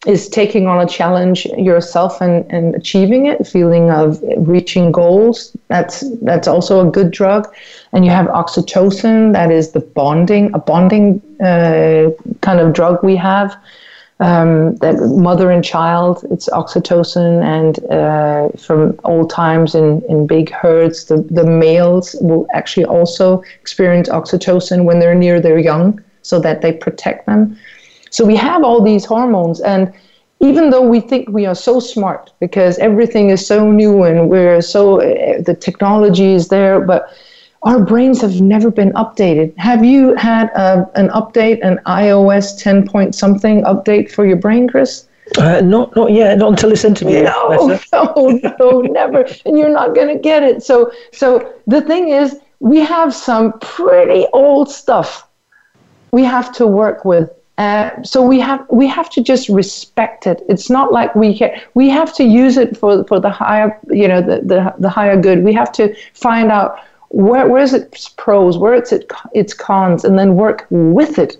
[0.05, 5.55] is taking on a challenge yourself and, and achieving it, feeling of reaching goals.
[5.69, 7.53] That's that's also a good drug.
[7.93, 12.09] And you have oxytocin, that is the bonding, a bonding uh,
[12.41, 13.55] kind of drug we have.
[14.23, 14.95] Um, that
[15.29, 21.17] mother and child, it's oxytocin, and uh, from old times in, in big herds, the,
[21.39, 26.71] the males will actually also experience oxytocin when they're near their young, so that they
[26.71, 27.57] protect them.
[28.11, 29.91] So we have all these hormones, and
[30.39, 34.61] even though we think we are so smart because everything is so new and we're
[34.61, 37.01] so uh, the technology is there, but
[37.63, 39.57] our brains have never been updated.
[39.57, 44.67] Have you had a, an update, an iOS 10 point something update for your brain,
[44.67, 45.07] Chris?
[45.37, 47.23] Uh, not not yet, not until this interview.
[47.23, 49.25] No, no, no, never.
[49.45, 50.61] And you're not going to get it.
[50.61, 55.27] So, so the thing is, we have some pretty old stuff
[56.11, 60.41] we have to work with uh, so we have we have to just respect it.
[60.49, 64.07] It's not like we can, we have to use it for for the higher you
[64.07, 65.43] know the, the, the higher good.
[65.43, 66.79] We have to find out
[67.13, 71.37] where where is its pros, where it's it, its cons, and then work with it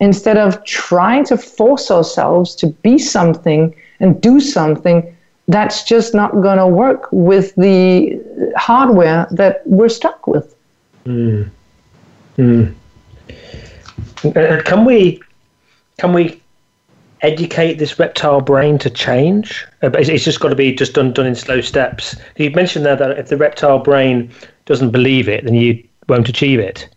[0.00, 5.16] instead of trying to force ourselves to be something and do something
[5.48, 8.20] that's just not going to work with the
[8.56, 10.54] hardware that we're stuck with.
[11.06, 11.50] Mm.
[12.36, 12.74] Mm.
[14.64, 15.20] Can we
[15.98, 16.40] can we
[17.22, 19.66] educate this reptile brain to change?
[19.82, 22.14] Uh, it's just got to be just done done in slow steps.
[22.36, 24.30] You mentioned there that if the reptile brain
[24.66, 26.88] doesn't believe it, then you won't achieve it.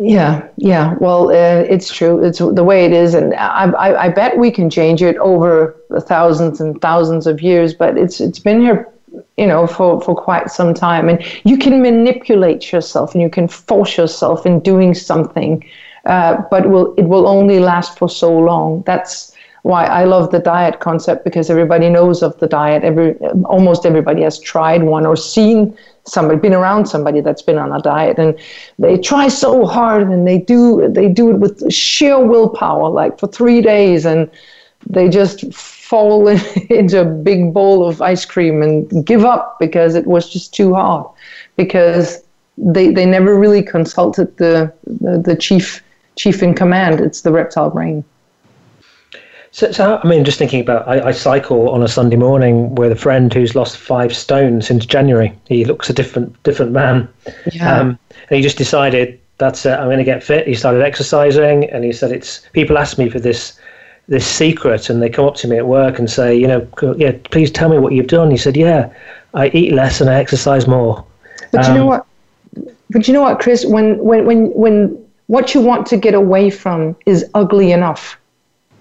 [0.00, 0.94] Yeah, yeah.
[1.00, 2.24] Well, uh, it's true.
[2.24, 5.74] It's the way it is, and I, I, I bet we can change it over
[6.02, 7.74] thousands and thousands of years.
[7.74, 8.88] But it's it's been here,
[9.36, 13.48] you know, for for quite some time, and you can manipulate yourself, and you can
[13.48, 15.64] force yourself in doing something
[16.08, 18.82] uh, but will it will only last for so long.
[18.86, 22.82] That's why I love the diet concept because everybody knows of the diet.
[22.82, 25.76] Every almost everybody has tried one or seen
[26.08, 28.38] somebody, been around somebody that's been on a diet, and
[28.78, 33.26] they try so hard and they do they do it with sheer willpower, like for
[33.26, 34.30] three days, and
[34.86, 36.28] they just fall
[36.70, 40.74] into a big bowl of ice cream and give up because it was just too
[40.74, 41.06] hard
[41.56, 42.22] because
[42.56, 45.82] they, they never really consulted the, the, the chief
[46.16, 47.00] chief in command.
[47.00, 48.04] It's the reptile brain.
[49.58, 52.92] So, so I mean, just thinking about, I, I, cycle on a Sunday morning with
[52.92, 55.36] a friend who's lost five stone since January.
[55.48, 57.08] He looks a different different man,
[57.50, 57.80] yeah.
[57.80, 57.98] Um,
[58.30, 59.72] and he just decided that's it.
[59.72, 60.46] I'm going to get fit.
[60.46, 62.46] He started exercising, and he said it's.
[62.52, 63.58] People ask me for this
[64.06, 66.64] this secret, and they come up to me at work and say, you know,
[66.96, 68.30] yeah, please tell me what you've done.
[68.30, 68.88] He said, yeah,
[69.34, 71.04] I eat less and I exercise more.
[71.50, 72.06] But um, you know um, what?
[72.90, 73.64] But you know what, Chris?
[73.64, 78.16] When when when when what you want to get away from is ugly enough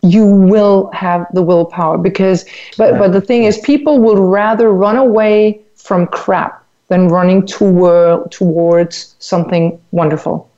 [0.03, 2.45] you will have the willpower because
[2.77, 8.31] but but the thing is people would rather run away from crap than running toward
[8.31, 10.49] towards something wonderful.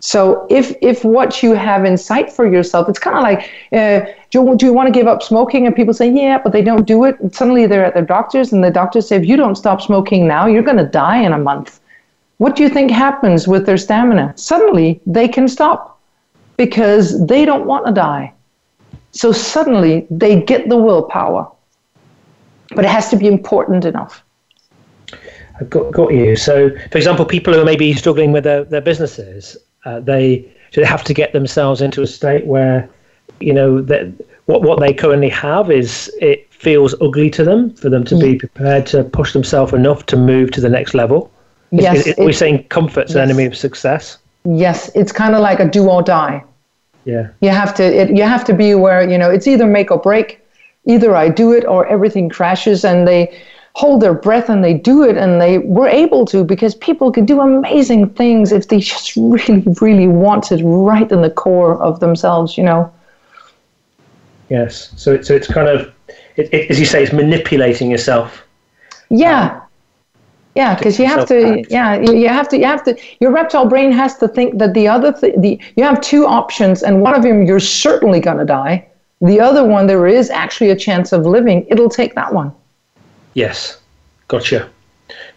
[0.00, 4.06] So if if what you have in sight for yourself it's kind of like uh,
[4.30, 5.66] do, you, do you want to give up smoking?
[5.66, 7.20] And people say yeah but they don't do it.
[7.20, 10.26] And suddenly they're at their doctors and the doctors say if you don't stop smoking
[10.26, 11.80] now you're going to die in a month.
[12.42, 14.32] What do you think happens with their stamina?
[14.36, 16.00] Suddenly, they can stop
[16.56, 18.32] because they don't want to die.
[19.12, 21.50] So suddenly, they get the willpower.
[22.74, 24.24] But it has to be important enough.
[25.60, 26.36] I've got, got you.
[26.36, 30.84] So, for example, people who are maybe struggling with their, their businesses, uh, they, they
[30.84, 32.88] have to get themselves into a state where,
[33.40, 34.06] you know, that
[34.46, 38.38] what, what they currently have is it feels ugly to them for them to be
[38.38, 41.30] prepared to push themselves enough to move to the next level.
[41.70, 43.16] Yes, it, we're saying comfort's yes.
[43.16, 44.18] an enemy of success.
[44.44, 46.44] Yes, it's kind of like a do or die.
[47.04, 47.84] Yeah, you have to.
[47.84, 49.08] It, you have to be aware.
[49.08, 50.40] You know, it's either make or break.
[50.84, 53.40] Either I do it or everything crashes, and they
[53.74, 57.24] hold their breath and they do it, and they were able to because people can
[57.24, 62.00] do amazing things if they just really, really want it right in the core of
[62.00, 62.56] themselves.
[62.56, 62.92] You know.
[64.48, 64.92] Yes.
[64.96, 65.92] So it's so it's kind of,
[66.36, 68.44] it, it, as you say, it's manipulating yourself.
[69.08, 69.56] Yeah.
[69.56, 69.61] Um,
[70.54, 71.64] Yeah, because you have to.
[71.70, 72.58] Yeah, you, you have to.
[72.58, 72.98] You have to.
[73.20, 76.82] Your reptile brain has to think that the other, th- the you have two options,
[76.82, 78.86] and one of them you're certainly going to die.
[79.22, 81.66] The other one, there is actually a chance of living.
[81.70, 82.52] It'll take that one.
[83.34, 83.78] Yes,
[84.28, 84.68] gotcha,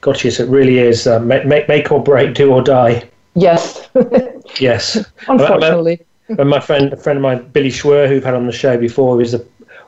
[0.02, 0.32] gotcha.
[0.32, 3.08] So it really is uh, make, make make or break, do or die.
[3.36, 3.90] Yes.
[4.60, 5.06] yes.
[5.28, 6.06] Unfortunately.
[6.28, 9.22] And my friend, a friend of mine, Billy Schwer, who've had on the show before,
[9.22, 9.46] is a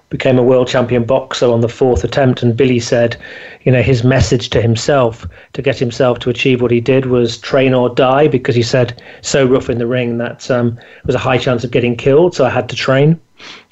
[0.10, 2.42] became a world champion boxer on the fourth attempt.
[2.42, 3.18] And Billy said,
[3.64, 7.38] you know, his message to himself to get himself to achieve what he did was
[7.38, 11.20] train or die because he said so rough in the ring that um, was a
[11.20, 12.36] high chance of getting killed.
[12.36, 13.20] So I had to train.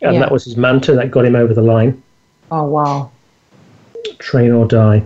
[0.02, 0.20] And yeah.
[0.20, 2.02] that was his mantra that got him over the line.
[2.52, 3.12] Oh, wow.
[4.20, 5.06] Train or die.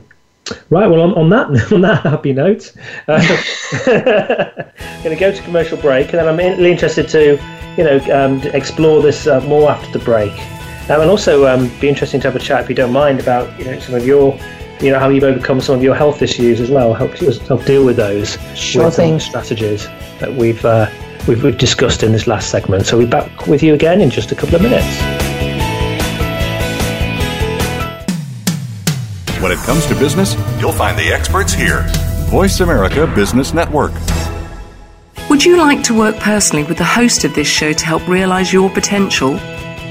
[0.72, 2.74] Right, well, on, on that on that happy note,
[3.08, 3.20] uh,
[5.04, 7.40] going to go to commercial break, and then I'm really interested to,
[7.78, 10.32] you know, um, explore this uh, more after the break.
[10.90, 13.58] Um, and also, um, be interesting to have a chat if you don't mind about
[13.60, 14.40] you know some of your,
[14.82, 16.96] you know, how you've overcome some of your health issues as well.
[16.96, 19.20] Help help deal with those sure with thing.
[19.20, 19.86] strategies
[20.20, 20.90] that we've, uh,
[21.28, 22.88] we've we've discussed in this last segment.
[22.88, 24.88] So we'll be back with you again in just a couple of minutes.
[29.44, 31.86] When it comes to business, you'll find the experts here.
[32.30, 33.92] Voice America Business Network.
[35.30, 38.52] Would you like to work personally with the host of this show to help realize
[38.52, 39.40] your potential?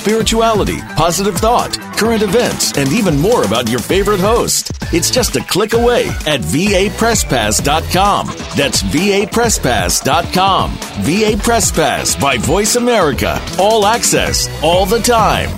[0.00, 4.72] spirituality, positive thought, current events, and even more about your favorite host.
[4.94, 8.26] It's just a click away at vapresspass.com.
[8.56, 10.70] That's vapresspass.com.
[11.04, 13.38] VA Press Pass by Voice America.
[13.58, 15.50] All access, all the time.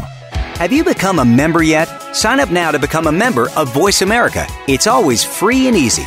[0.59, 1.87] Have you become a member yet?
[2.15, 4.47] Sign up now to become a member of Voice America.
[4.67, 6.07] It's always free and easy.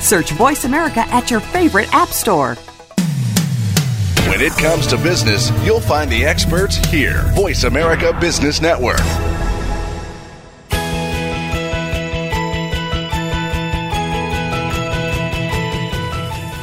[0.00, 2.56] Search Voice America at your favorite app store.
[4.28, 7.22] When it comes to business, you'll find the experts here.
[7.34, 9.00] Voice America Business Network.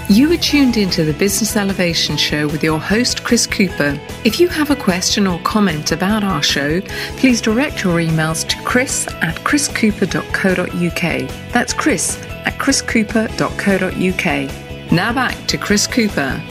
[0.10, 4.00] You are tuned into the Business Elevation Show with your host, Chris Cooper.
[4.24, 6.80] If you have a question or comment about our show,
[7.18, 11.30] please direct your emails to chris at chriscooper.co.uk.
[11.54, 14.92] That's chris at chriscooper.co.uk.
[14.92, 16.44] Now back to Chris Cooper.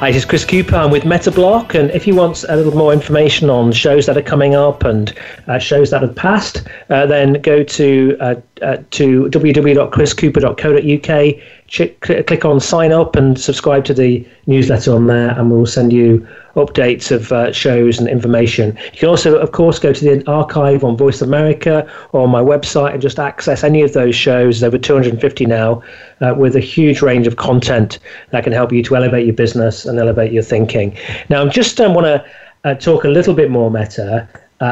[0.00, 0.76] Hi, this is Chris Cooper.
[0.76, 4.16] I'm with Mette Bloch, and if you want a little more information on shows that
[4.16, 5.12] are coming up and
[5.48, 11.34] uh, shows that have passed, uh, then go to uh, uh to www.chriscooper.co.uk
[11.66, 15.92] ch- click on sign up and subscribe to the newsletter on there, and we'll send
[15.92, 16.24] you
[16.54, 18.76] updates of uh, shows and information.
[18.92, 22.92] You can also, of course, go to the archive on Voice America or my website
[22.92, 24.60] and just access any of those shows.
[24.60, 25.82] There's over 250 now,
[26.20, 27.98] uh, with a huge range of content
[28.30, 30.96] that can help you to elevate your business and elevate your thinking.
[31.28, 32.24] Now, I just um, want to
[32.64, 34.26] uh, talk a little bit more Mette uh,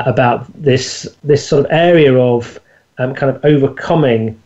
[0.06, 2.58] about this this sort of area of
[2.98, 4.40] um, kind of overcoming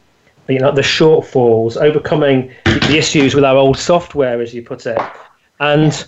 [0.48, 4.98] you know the shortfalls, overcoming the issues with our old software, as you put it.
[5.60, 6.06] And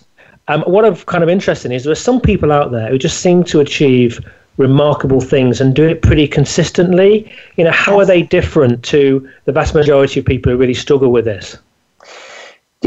[0.48, 2.98] um, what I'm kind of interested in is there are some people out there who
[2.98, 4.20] just seem to achieve
[4.56, 7.30] remarkable things and do it pretty consistently.
[7.56, 11.10] You know, how are they different to the vast majority of people who really struggle
[11.10, 11.56] with this?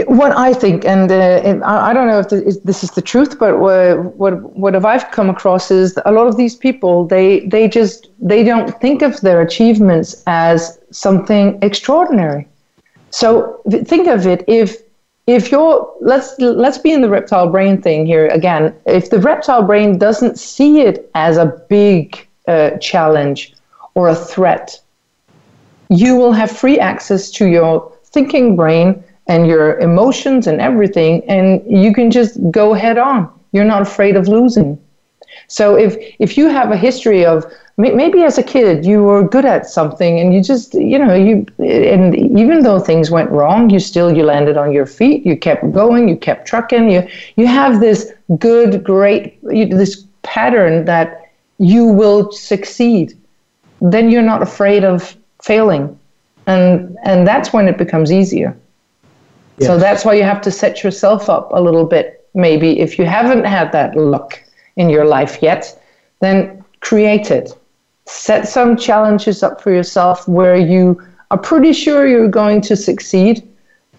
[0.05, 2.29] what I think, and, uh, I, don't know if
[2.63, 6.37] this is the truth, but what, what what I've come across is a lot of
[6.37, 12.47] these people they they just they don't think of their achievements as something extraordinary.
[13.09, 14.77] So think of it if
[15.27, 18.73] if you're let's let's be in the reptile brain thing here again.
[18.85, 23.53] If the reptile brain doesn't see it as a big uh, challenge
[23.93, 24.79] or a threat,
[25.89, 31.61] you will have free access to your thinking brain and your emotions and everything, and
[31.67, 33.29] you can just go head on.
[33.51, 34.79] You're not afraid of losing.
[35.47, 37.45] So if if you have a history of
[37.77, 41.45] maybe as a kid you were good at something and you just you know you
[41.59, 45.71] and even though things went wrong you still you landed on your feet you kept
[45.73, 52.31] going you kept trucking you you have this good great this pattern that you will
[52.31, 53.17] succeed.
[53.81, 55.97] Then you're not afraid of failing.
[56.45, 58.55] And and that's when it becomes easier.
[59.59, 63.05] So that's why you have to set yourself up a little bit maybe if you
[63.05, 64.39] haven't had that luck
[64.77, 65.77] in your life yet
[66.19, 67.51] then create it.
[68.05, 71.01] Set some challenges up for yourself where you
[71.31, 73.47] are pretty sure you're going to succeed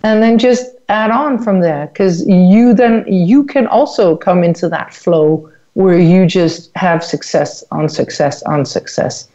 [0.03, 4.69] and then just add on from there because you then you can also come into
[4.69, 9.29] that flow where you just have success on success on success.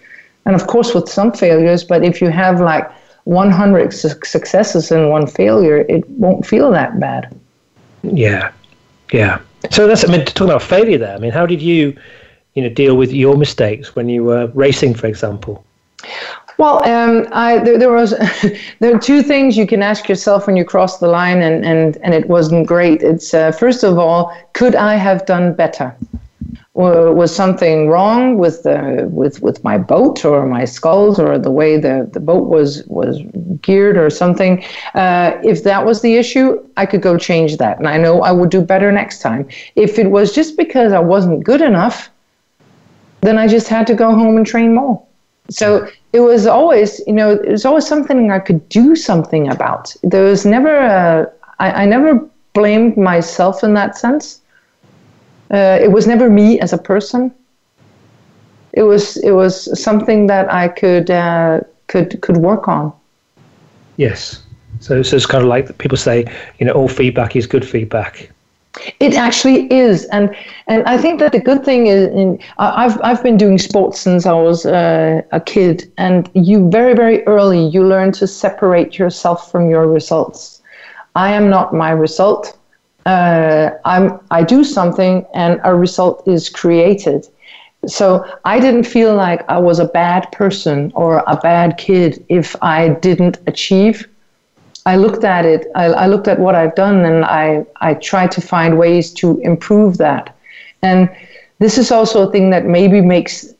[0.45, 2.89] And of course with some failures but if you have like
[3.25, 7.39] 100 su- successes and one failure it won't feel that bad.
[8.01, 8.51] Yeah.
[9.11, 9.39] Yeah
[9.71, 11.95] so that's i mean talking about failure there i mean how did you
[12.53, 15.63] you know deal with your mistakes when you were racing, for example?
[16.59, 18.11] Well, um, I, there, there, was
[18.79, 21.97] there are two things you can ask yourself when you cross the line, and and,
[21.97, 23.01] and it wasn't great.
[23.01, 25.95] It's uh, first of all, could I have done better?
[26.75, 31.77] Was something wrong with the with with my boat or my sculls or the way
[31.77, 33.21] the, the boat was was
[33.61, 34.63] geared or something?
[34.95, 38.31] Uh, if that was the issue, I could go change that, and I know I
[38.31, 39.47] would do better next time.
[39.75, 42.09] If it was just because I wasn't good enough,
[43.21, 44.99] then I just had to go home and train more.
[45.51, 49.95] So it was always, you know, it was always something I could do something about.
[50.01, 54.41] There was never a, I, I never blamed myself in that sense.
[55.53, 57.31] Uh, it was never me as a person.
[58.73, 62.91] It was it was something that I could uh, could could work on.
[63.97, 64.41] Yes.
[64.79, 66.25] So, so it's kind of like people say,
[66.59, 68.31] you know, all feedback is good feedback.
[68.99, 70.35] It actually is, and
[70.67, 74.25] and I think that the good thing is, in, I've I've been doing sports since
[74.25, 79.51] I was uh, a kid, and you very very early you learn to separate yourself
[79.51, 80.63] from your results.
[81.15, 82.57] I am not my result.
[83.05, 87.27] Uh, I'm I do something, and a result is created.
[87.85, 92.55] So I didn't feel like I was a bad person or a bad kid if
[92.61, 94.07] I didn't achieve
[94.85, 98.31] I looked at it, I, I, looked at what I've done, and I, I tried
[98.31, 100.35] to find ways to improve that.
[100.81, 101.09] And
[101.59, 103.53] this is also a thing that maybe makes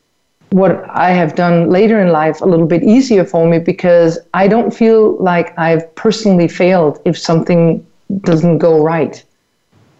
[0.50, 4.46] what I have done later in life a little bit easier for me because I
[4.46, 7.84] don't feel like I've personally failed if something
[8.20, 9.24] doesn't go right.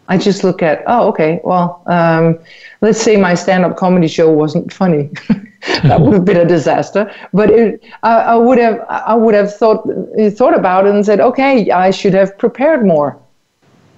[0.08, 2.38] I just look at, oh, okay, well, um,
[2.82, 5.10] let's say my stand up comedy show wasn't funny.
[5.82, 7.10] that would have been a disaster.
[7.32, 9.88] But it, I, I, would have I would have thought
[10.32, 13.18] thought about it and said, okay, I should have prepared more,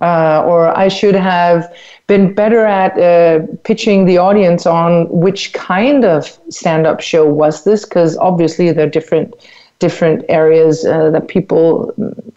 [0.01, 1.75] uh, or I should have
[2.07, 7.65] been better at uh, pitching the audience on which kind of stand up show was
[7.65, 9.35] this, because obviously they're different
[9.79, 11.93] different areas uh, that people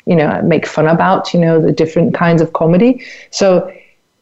[0.06, 1.34] you know make fun about.
[1.34, 3.04] You know the different kinds of comedy.
[3.32, 3.72] So.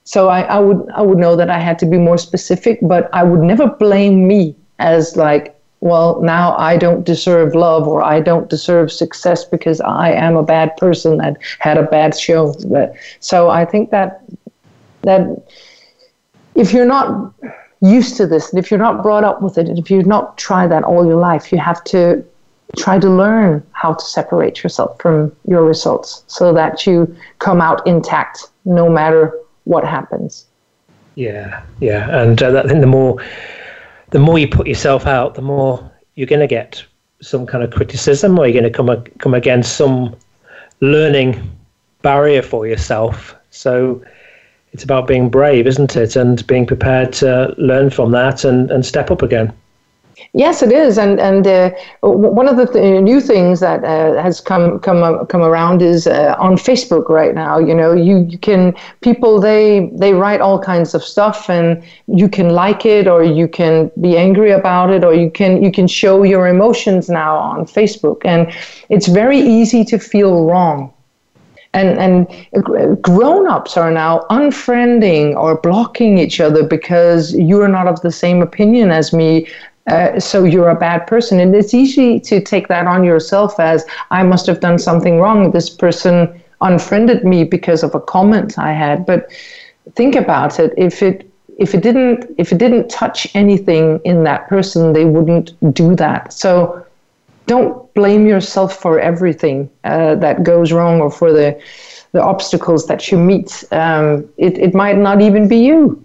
[0.04, 3.10] So I, I would I would know that I had to be more specific, but
[3.12, 8.20] I would never blame me as like well now i don't deserve love or i
[8.20, 12.94] don't deserve success because i am a bad person that had a bad show but,
[13.20, 14.24] so i think that
[15.04, 15.22] that
[16.56, 17.32] if you're not
[17.82, 20.36] used to this and if you're not brought up with it and if you've not
[20.38, 22.26] tried that all your life you have to
[22.76, 27.86] try to learn how to separate yourself from your results so that you come out
[27.88, 30.46] intact no matter what happens
[31.16, 33.22] yeah yeah and uh, i think the more
[34.12, 36.84] the more you put yourself out, the more you're going to get
[37.22, 40.16] some kind of criticism, or you're going to come come against some
[40.82, 41.58] learning
[42.02, 43.36] barrier for yourself.
[43.50, 44.04] So
[44.72, 48.86] it's about being brave, isn't it, and being prepared to learn from that and, and
[48.86, 49.54] step up again.
[50.34, 54.42] Yes, it is, and and uh, one of the th- new things that uh, has
[54.42, 57.60] come come uh, come around is uh, on Facebook right now.
[57.60, 62.28] You know, you, you can people they they write all kinds of stuff, and you
[62.30, 65.88] can like it or you can be angry about it, or you can you can
[65.88, 68.52] show your emotions now on Facebook, and
[68.90, 70.92] it's very easy to feel wrong.
[71.74, 78.02] And, and grown-ups are now unfriending or blocking each other because you are not of
[78.02, 79.48] the same opinion as me
[79.88, 81.40] uh, so you're a bad person.
[81.40, 85.52] And it's easy to take that on yourself as I must have done something wrong.
[85.52, 89.06] This person unfriended me because of a comment I had.
[89.06, 89.32] But
[89.96, 90.74] think about it.
[90.78, 95.54] If it if it didn't if it didn't touch anything in that person, they wouldn't
[95.74, 96.34] do that.
[96.34, 96.86] So
[97.46, 101.60] don't blame yourself for everything uh, that goes wrong or for the
[102.12, 103.64] the obstacles that you meet.
[103.72, 106.04] Um, it it might not even be you.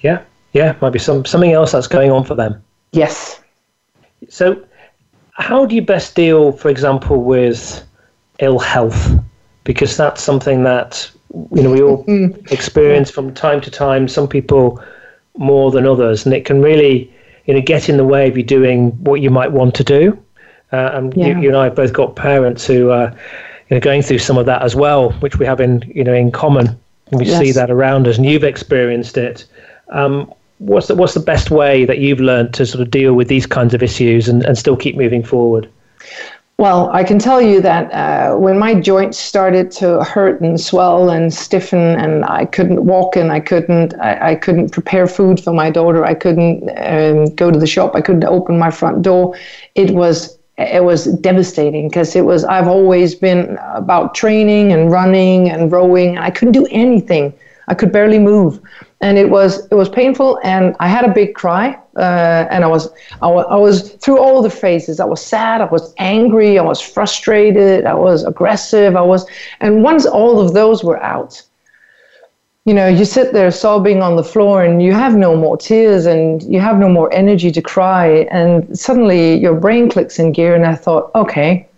[0.00, 2.62] Yeah, yeah, might be some something else that's going on for them.
[2.94, 3.40] Yes.
[4.28, 4.64] So,
[5.32, 7.84] how do you best deal, for example, with
[8.38, 9.12] ill health?
[9.64, 11.10] Because that's something that
[11.52, 12.04] you know we all
[12.50, 14.06] experience from time to time.
[14.08, 14.82] Some people
[15.36, 17.12] more than others, and it can really
[17.46, 20.18] you know get in the way of you doing what you might want to do.
[20.72, 21.28] Uh, and yeah.
[21.28, 23.10] you, you, and I have both got parents who are
[23.68, 26.14] you know going through some of that as well, which we have in you know
[26.14, 26.78] in common.
[27.10, 27.38] And we yes.
[27.38, 29.46] see that around us, and you've experienced it.
[29.90, 33.28] Um, what's the, what's the best way that you've learned to sort of deal with
[33.28, 35.68] these kinds of issues and, and still keep moving forward?
[36.56, 41.10] Well, I can tell you that uh, when my joints started to hurt and swell
[41.10, 45.52] and stiffen, and I couldn't walk, and I couldn't, I, I couldn't prepare food for
[45.52, 49.36] my daughter, I couldn't um, go to the shop, I couldn't open my front door.
[49.74, 55.50] It was it was devastating because it was I've always been about training and running
[55.50, 57.34] and rowing, and I couldn't do anything.
[57.66, 58.60] I could barely move
[59.04, 62.66] and it was it was painful and i had a big cry uh, and I
[62.66, 62.88] was,
[63.22, 64.98] I was i was through all the phases.
[64.98, 69.26] I was sad i was angry i was frustrated i was aggressive i was
[69.60, 71.42] and once all of those were out
[72.64, 76.06] you know you sit there sobbing on the floor and you have no more tears
[76.06, 78.06] and you have no more energy to cry
[78.38, 78.50] and
[78.86, 81.68] suddenly your brain clicks in gear and i thought okay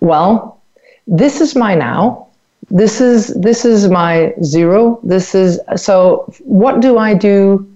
[0.00, 0.58] well
[1.06, 2.29] this is my now
[2.70, 5.00] this is this is my zero.
[5.02, 7.66] This is so what do i do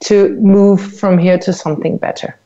[0.00, 2.38] to move from here to something better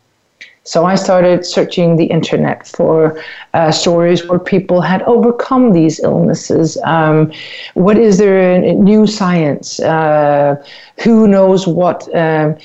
[0.65, 3.21] so I started searching the internet for
[3.53, 6.79] uh, stories where people had overcome these illnesses.
[6.85, 7.33] Um,
[7.75, 9.81] what is there in new science?
[9.81, 10.65] Uh,
[11.03, 12.09] who knows what?
[12.15, 12.57] Um,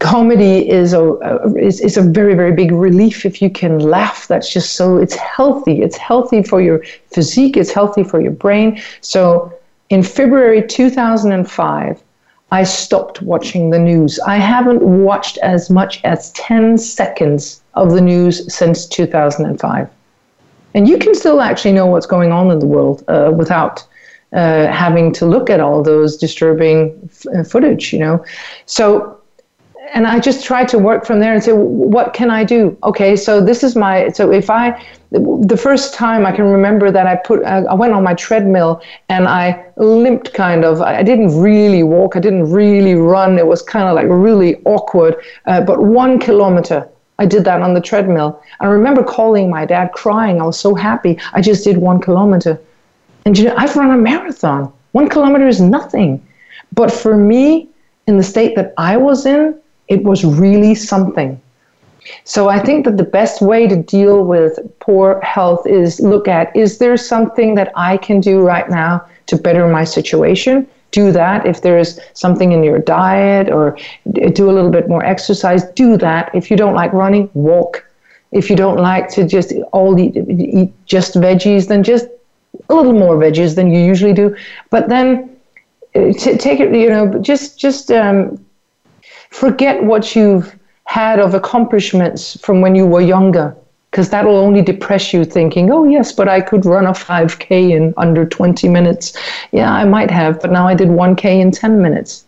[0.00, 1.14] comedy is a,
[1.56, 4.26] is, is a very, very big relief if you can laugh.
[4.26, 5.80] That's just so, it's healthy.
[5.80, 6.82] It's healthy for your
[7.12, 8.82] physique, it's healthy for your brain.
[9.00, 9.52] So
[9.90, 12.02] in February 2005,
[12.50, 14.18] I stopped watching the news.
[14.20, 19.88] I haven't watched as much as 10 seconds of the news since 2005.
[20.74, 23.86] And you can still actually know what's going on in the world uh, without
[24.32, 28.24] uh, having to look at all those disturbing f- footage, you know.
[28.66, 29.17] So
[29.94, 32.76] and I just tried to work from there and say, what can I do?
[32.82, 34.08] Okay, so this is my.
[34.10, 38.02] So if I, the first time I can remember that I put, I went on
[38.02, 40.80] my treadmill and I limped kind of.
[40.80, 42.16] I didn't really walk.
[42.16, 43.38] I didn't really run.
[43.38, 45.16] It was kind of like really awkward.
[45.46, 48.42] Uh, but one kilometer, I did that on the treadmill.
[48.60, 50.40] I remember calling my dad, crying.
[50.40, 51.18] I was so happy.
[51.32, 52.60] I just did one kilometer,
[53.24, 54.72] and you know, I've run a marathon.
[54.92, 56.26] One kilometer is nothing,
[56.72, 57.68] but for me,
[58.06, 61.40] in the state that I was in it was really something.
[62.24, 66.54] So I think that the best way to deal with poor health is look at
[66.56, 70.66] is there something that I can do right now to better my situation?
[70.90, 71.46] Do that.
[71.46, 73.76] If there is something in your diet or
[74.10, 76.30] do a little bit more exercise, do that.
[76.34, 77.84] If you don't like running, walk.
[78.32, 82.08] If you don't like to just all eat, eat just veggies, then just
[82.70, 84.34] a little more veggies than you usually do.
[84.70, 85.36] But then
[85.94, 88.38] uh, take it, you know, just just um,
[89.30, 90.54] forget what you've
[90.84, 93.54] had of accomplishments from when you were younger
[93.90, 97.94] because that'll only depress you thinking, oh, yes, but I could run a 5K in
[97.96, 99.16] under 20 minutes.
[99.50, 102.24] Yeah, I might have, but now I did 1K in 10 minutes.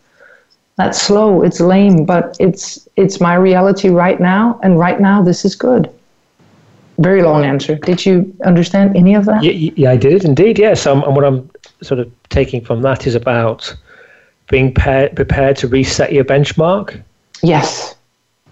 [0.77, 5.45] That's slow, it's lame, but it's, it's my reality right now, and right now this
[5.45, 5.91] is good.
[6.99, 7.77] Very long answer.
[7.77, 9.43] Did you understand any of that?
[9.43, 10.87] Yeah, yeah I did indeed, yes.
[10.87, 11.51] Um, and what I'm
[11.83, 13.75] sort of taking from that is about
[14.51, 17.03] being prepared to reset your benchmark?
[17.43, 17.95] Yes.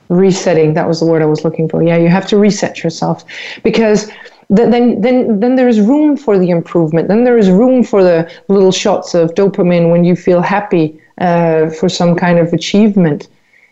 [0.09, 1.83] Resetting, that was the word I was looking for.
[1.83, 3.25] Yeah, you have to reset yourself
[3.63, 4.11] because
[4.49, 7.09] then then then there is room for the improvement.
[7.09, 11.69] Then there is room for the little shots of dopamine when you feel happy uh,
[11.69, 13.29] for some kind of achievement.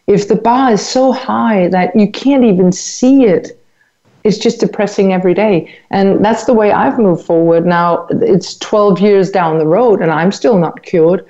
[0.06, 3.58] If the bar is so high that you can't even see it,
[4.24, 5.74] it's just depressing every day.
[5.90, 7.64] And that's the way I've moved forward.
[7.64, 11.26] Now it's 12 years down the road, and I'm still not cured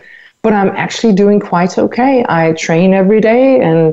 [0.47, 2.25] but I'm actually doing quite okay.
[2.29, 3.93] I train every day, and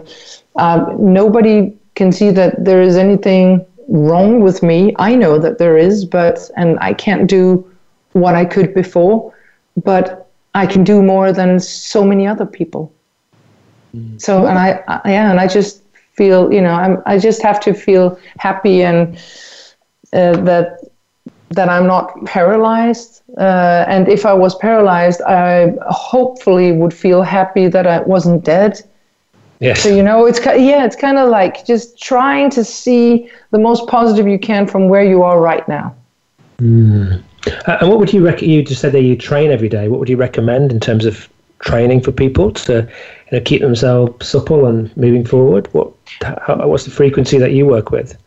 [0.55, 4.93] um, nobody can see that there is anything wrong with me.
[4.99, 7.67] I know that there is, but and I can't do
[8.11, 9.33] what I could before,
[9.83, 12.93] but I can do more than so many other people.
[13.95, 14.21] Mm.
[14.21, 15.81] So, and I, I, yeah, and I just
[16.11, 19.15] feel, you know, I'm, I just have to feel happy and
[20.13, 20.82] uh, that
[21.53, 23.21] that I'm not paralyzed.
[23.37, 28.81] Uh, and if I was paralyzed, I hopefully would feel happy that I wasn't dead.
[29.59, 29.81] Yes.
[29.81, 33.87] So you know, it's yeah, it's kind of like just trying to see the most
[33.87, 35.95] positive you can from where you are right now.
[36.57, 37.23] Mm.
[37.47, 38.51] Uh, and what would you recommend?
[38.51, 39.87] You just said that you train every day.
[39.87, 41.29] What would you recommend in terms of
[41.59, 42.89] training for people to
[43.31, 45.73] you know, keep themselves supple and moving forward?
[45.73, 48.17] What how, what's the frequency that you work with?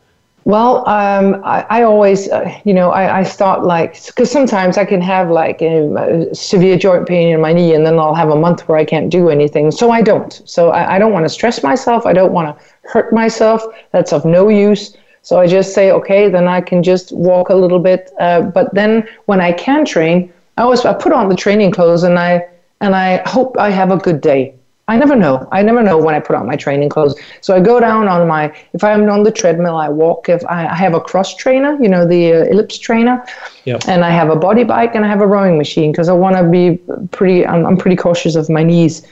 [0.47, 4.85] Well, um, I, I, always, uh, you know, I, I start like, because sometimes I
[4.85, 8.29] can have like a, a, severe joint pain in my knee and then I'll have
[8.29, 9.73] a month where I can't do anything.
[9.73, 10.41] So I don't.
[10.45, 12.07] So I, I don't want to stress myself.
[12.07, 13.61] I don't want to hurt myself.
[13.91, 14.97] That's of no use.
[15.23, 18.13] So I just say, okay, then I can just walk a little bit.
[18.21, 22.05] Uh, but then when I can train, I always I put on the training clothes
[22.05, 22.47] and I
[22.81, 24.55] and I hope I have a good day.
[24.89, 25.49] I never know.
[25.51, 27.19] I never know when I put on my training clothes.
[27.41, 30.29] So I go down on my, if I'm on the treadmill, I walk.
[30.29, 33.25] If I, I have a cross trainer, you know, the uh, ellipse trainer,
[33.65, 33.83] yep.
[33.89, 36.37] and I have a body bike and I have a rowing machine because I want
[36.37, 36.79] to be
[37.11, 39.05] pretty, I'm, I'm pretty cautious of my knees.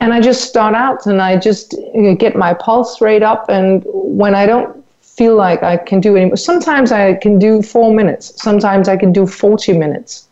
[0.00, 1.76] And I just start out and I just
[2.18, 3.48] get my pulse rate up.
[3.48, 7.94] And when I don't feel like I can do any, sometimes I can do four
[7.94, 10.26] minutes, sometimes I can do 40 minutes.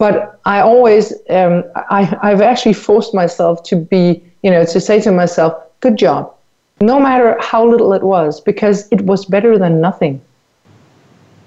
[0.00, 4.98] But I always, um, I, I've actually forced myself to be, you know, to say
[5.02, 6.34] to myself, good job,
[6.80, 10.22] no matter how little it was, because it was better than nothing.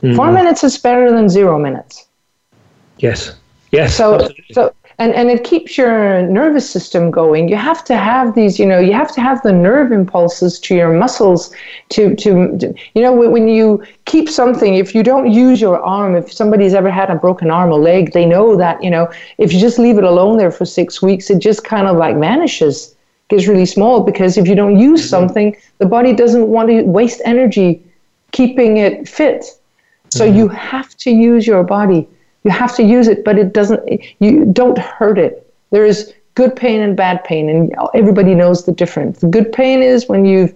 [0.03, 0.15] Mm-hmm.
[0.15, 2.05] Four minutes is better than zero minutes.
[2.99, 3.35] Yes.
[3.71, 3.95] Yes.
[3.95, 8.59] So, so and and it keeps your nervous system going you have to have these
[8.59, 11.53] you know you have to have the nerve impulses to your muscles
[11.89, 16.15] to to, to you know when you keep something if you don't use your arm
[16.15, 19.53] if somebody's ever had a broken arm or leg they know that you know if
[19.53, 22.95] you just leave it alone there for 6 weeks it just kind of like vanishes
[23.29, 25.09] gets really small because if you don't use mm-hmm.
[25.09, 27.81] something the body doesn't want to waste energy
[28.31, 29.45] keeping it fit
[30.09, 30.37] so mm-hmm.
[30.37, 32.07] you have to use your body
[32.43, 33.81] you have to use it, but it doesn't,
[34.19, 35.49] you don't hurt it.
[35.71, 39.19] There is good pain and bad pain, and everybody knows the difference.
[39.19, 40.53] The good pain is when you've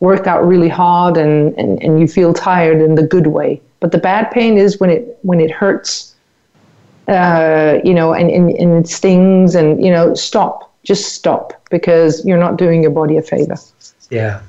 [0.00, 3.60] worked out really hard and, and, and you feel tired in the good way.
[3.80, 6.14] But the bad pain is when it when it hurts,
[7.08, 12.24] uh, you know, and, and, and it stings, and you know, stop, just stop, because
[12.24, 13.56] you're not doing your body a favor.
[14.10, 14.42] Yeah,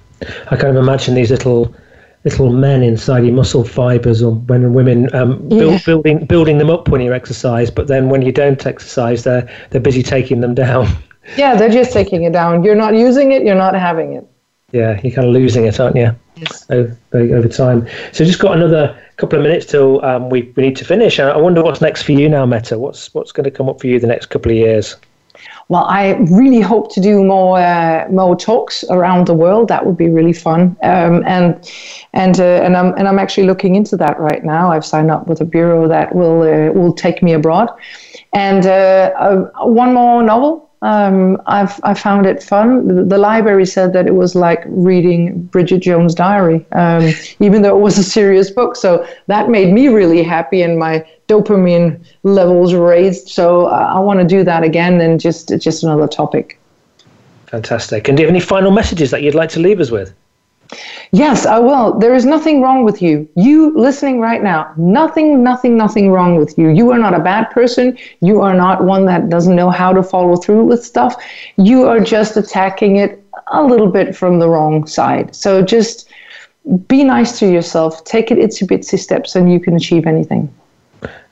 [0.52, 1.74] I kind of imagine these little
[2.24, 5.80] little men inside your muscle fibers, or when women um, build, yeah.
[5.86, 9.82] building building them up when you exercise, but then when you don't exercise, they're they're
[9.82, 10.88] busy taking them down.
[11.38, 12.66] Yeah, they're just taking it down.
[12.66, 13.44] You're not using it.
[13.44, 14.28] You're not having it.
[14.74, 16.14] Yeah, you're kind of losing it, aren't you?
[16.36, 16.66] Yes.
[16.70, 17.88] Over, over time.
[18.12, 21.20] So just got another couple of minutes till um, we, we need to finish.
[21.20, 22.78] I wonder what's next for you now, Mette.
[22.78, 24.98] What's what's going to come up for you the next couple of years?
[25.70, 29.68] Well, I really hope to do more uh, more talks around the world.
[29.70, 30.76] That would be really fun.
[30.84, 31.70] Um, and
[32.14, 34.72] and uh, and I'm and I'm actually looking into that right now.
[34.72, 37.70] I've signed up with a bureau that will uh, will take me abroad.
[38.34, 43.08] And uh, uh, one more novel um, I've I found it fun.
[43.08, 47.10] The, library said that it was like reading Bridget Jones' Diary, um,
[47.40, 48.76] even though it was a serious book.
[48.76, 53.30] So that made me really happy, and my dopamine levels raised.
[53.30, 56.60] So uh, I want to do that again, and just just another topic.
[57.46, 58.10] Fantastic.
[58.10, 60.14] And do you have any final messages that you'd like to leave us with?
[61.12, 61.98] Yes, I will.
[62.00, 63.28] There is nothing wrong with you.
[63.36, 66.70] You listening right now, nothing, nothing, nothing wrong with you.
[66.70, 67.98] You are not a bad person.
[68.22, 71.16] You are not one that doesn't know how to follow through with stuff.
[71.58, 75.36] You are just attacking it a little bit from the wrong side.
[75.36, 76.10] So just
[76.88, 78.04] be nice to yourself.
[78.06, 80.54] Take it itsy bitsy steps, and you can achieve anything.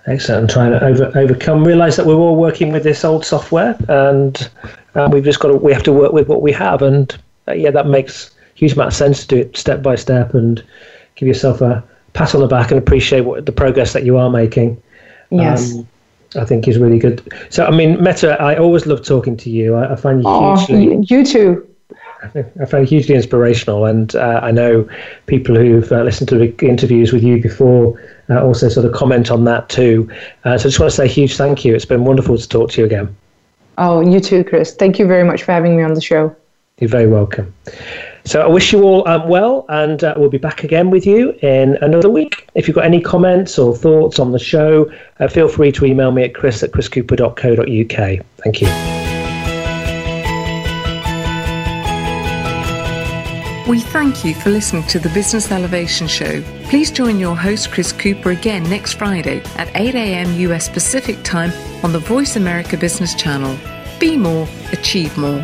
[0.08, 0.42] Excellent.
[0.42, 1.64] I'm trying to over, overcome.
[1.64, 4.50] Realize that we're all working with this old software, and
[4.96, 5.56] uh, we've just got to.
[5.56, 7.16] We have to work with what we have, and
[7.48, 8.32] uh, yeah, that makes
[8.62, 10.64] huge amount of sense to do it step by step and
[11.16, 11.84] give yourself a
[12.14, 14.82] pat on the back and appreciate what the progress that you are making.
[15.32, 15.76] Yes.
[15.76, 15.88] Um,
[16.36, 17.22] I think is really good.
[17.50, 19.76] So, I mean, Mette, I always love talking to you.
[19.76, 21.06] I, I find you oh, hugely.
[21.10, 21.68] You too.
[22.62, 24.88] I find hugely inspirational, and uh, I know
[25.26, 28.00] people who've uh, listened to the interviews with you before
[28.30, 30.08] uh, also sort of comment on that too.
[30.46, 31.76] Uh, so, I just want to say a huge thank you.
[31.76, 33.14] It's been wonderful to talk to you again.
[33.80, 34.76] Oh, you too, Chris.
[34.76, 36.34] Thank you very much for having me on the show.
[36.78, 37.54] You're very welcome.
[38.26, 41.32] So I wish you all um, well, and uh, we'll be back again with you
[41.42, 42.48] in another week.
[42.56, 46.12] If you've got any comments or thoughts on the show, uh, feel free to email
[46.12, 48.26] me at chris at chriscooper.co.uk.
[48.38, 48.68] Thank you.
[53.70, 57.92] We thank you for listening to the Business Elevation Show Please join your host, Chris
[57.92, 60.34] Cooper, again next Friday at 8 a.m.
[60.36, 61.52] US Pacific Time
[61.84, 63.58] on the Voice America Business Channel.
[64.00, 65.44] Be more, achieve more.